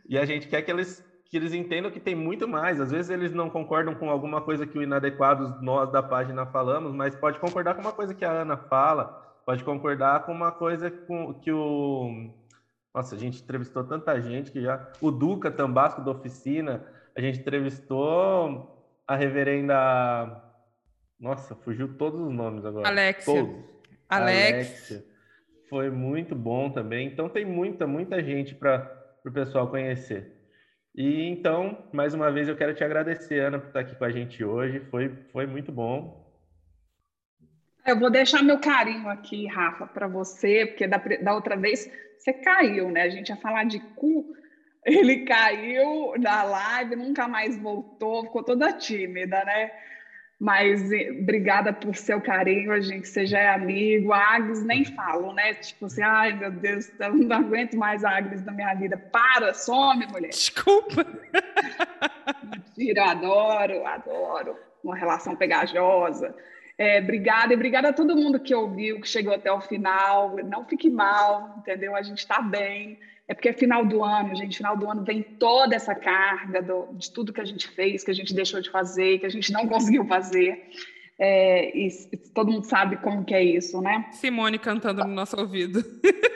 [0.08, 2.80] e a gente quer que eles, que eles entendam que tem muito mais.
[2.80, 6.94] Às vezes eles não concordam com alguma coisa que o Inadequados, nós da página falamos,
[6.94, 9.06] mas pode concordar com uma coisa que a Ana fala,
[9.46, 12.30] pode concordar com uma coisa com, que o...
[12.94, 14.92] Nossa, a gente entrevistou tanta gente que já...
[15.02, 16.86] O Duca Tambasco da Oficina,
[17.16, 20.53] a gente entrevistou a reverenda
[21.24, 22.86] nossa, fugiu todos os nomes agora.
[22.86, 23.34] Alexia.
[23.34, 23.64] Todos.
[24.10, 25.06] Alexia.
[25.70, 27.08] Foi muito bom também.
[27.08, 28.92] Então tem muita, muita gente para
[29.26, 30.34] o pessoal conhecer.
[30.94, 34.12] E então, mais uma vez, eu quero te agradecer, Ana, por estar aqui com a
[34.12, 34.82] gente hoje.
[34.92, 36.30] Foi, foi muito bom.
[37.88, 42.34] Eu vou deixar meu carinho aqui, Rafa, para você, porque da, da outra vez você
[42.34, 43.04] caiu, né?
[43.04, 44.26] A gente ia falar de cu,
[44.86, 49.72] ele caiu da live, nunca mais voltou, ficou toda tímida, né?
[50.40, 54.12] Mas eh, obrigada por seu carinho, a gente, você já é amigo.
[54.12, 55.54] A Agnes nem falo, né?
[55.54, 58.98] Tipo assim, ai meu Deus, eu não aguento mais a Agnes na minha vida.
[58.98, 60.30] Para, some, mulher.
[60.30, 61.06] Desculpa.
[62.44, 64.58] Mentira, adoro, adoro.
[64.84, 66.36] Uma relação pegajosa.
[66.78, 70.36] É, obrigada e obrigada a todo mundo que ouviu, que chegou até o final.
[70.44, 71.96] Não fique mal, entendeu?
[71.96, 73.00] A gente está bem.
[73.28, 74.58] É porque é final do ano, gente.
[74.58, 78.12] Final do ano vem toda essa carga do, de tudo que a gente fez, que
[78.12, 80.70] a gente deixou de fazer, que a gente não conseguiu fazer.
[81.18, 84.10] É, e, e, todo mundo sabe como que é isso, né?
[84.12, 85.84] Simone cantando no nosso ouvido.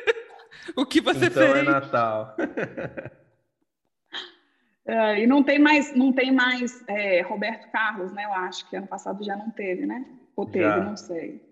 [0.78, 1.58] o que você então fez?
[1.58, 2.38] é Natal.
[4.88, 8.24] é, e não tem mais, não tem mais é, Roberto Carlos, né?
[8.24, 10.06] Eu acho que ano passado já não teve, né?
[10.36, 10.78] Ou teve, já.
[10.78, 11.47] não sei.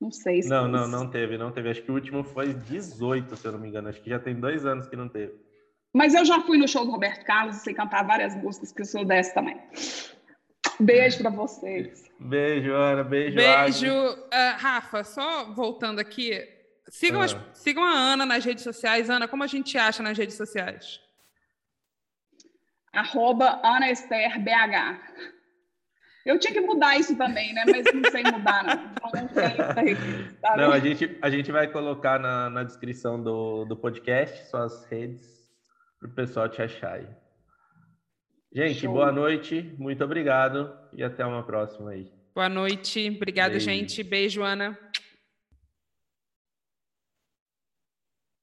[0.00, 0.48] Não sei se.
[0.48, 1.70] Não, não, não teve, não teve.
[1.70, 3.88] Acho que o último foi 18, se eu não me engano.
[3.88, 5.34] Acho que já tem dois anos que não teve.
[5.92, 8.82] Mas eu já fui no show do Roberto Carlos e sei cantar várias músicas que
[8.82, 9.60] eu sou dessa também.
[10.78, 12.08] Beijo para vocês.
[12.20, 13.02] Beijo, Ana.
[13.02, 13.92] Beijo, Beijo.
[13.92, 16.46] Uh, Rafa, só voltando aqui.
[16.88, 17.24] Sigam, ah.
[17.24, 19.10] as, sigam a Ana nas redes sociais.
[19.10, 21.00] Ana, como a gente acha nas redes sociais?
[22.92, 25.37] Arroba Ana Esther BH.
[26.28, 27.64] Eu tinha que mudar isso também, né?
[27.66, 28.74] Mas não sei mudar, não.
[28.74, 33.74] Então, não, tá não a, gente, a gente vai colocar na, na descrição do, do
[33.74, 35.26] podcast suas redes
[35.98, 37.08] para o pessoal te achar aí.
[38.52, 38.92] Gente, Show.
[38.92, 42.12] boa noite, muito obrigado e até uma próxima aí.
[42.34, 43.64] Boa noite, obrigado, Beijo.
[43.64, 44.02] gente.
[44.02, 44.78] Beijo, Ana.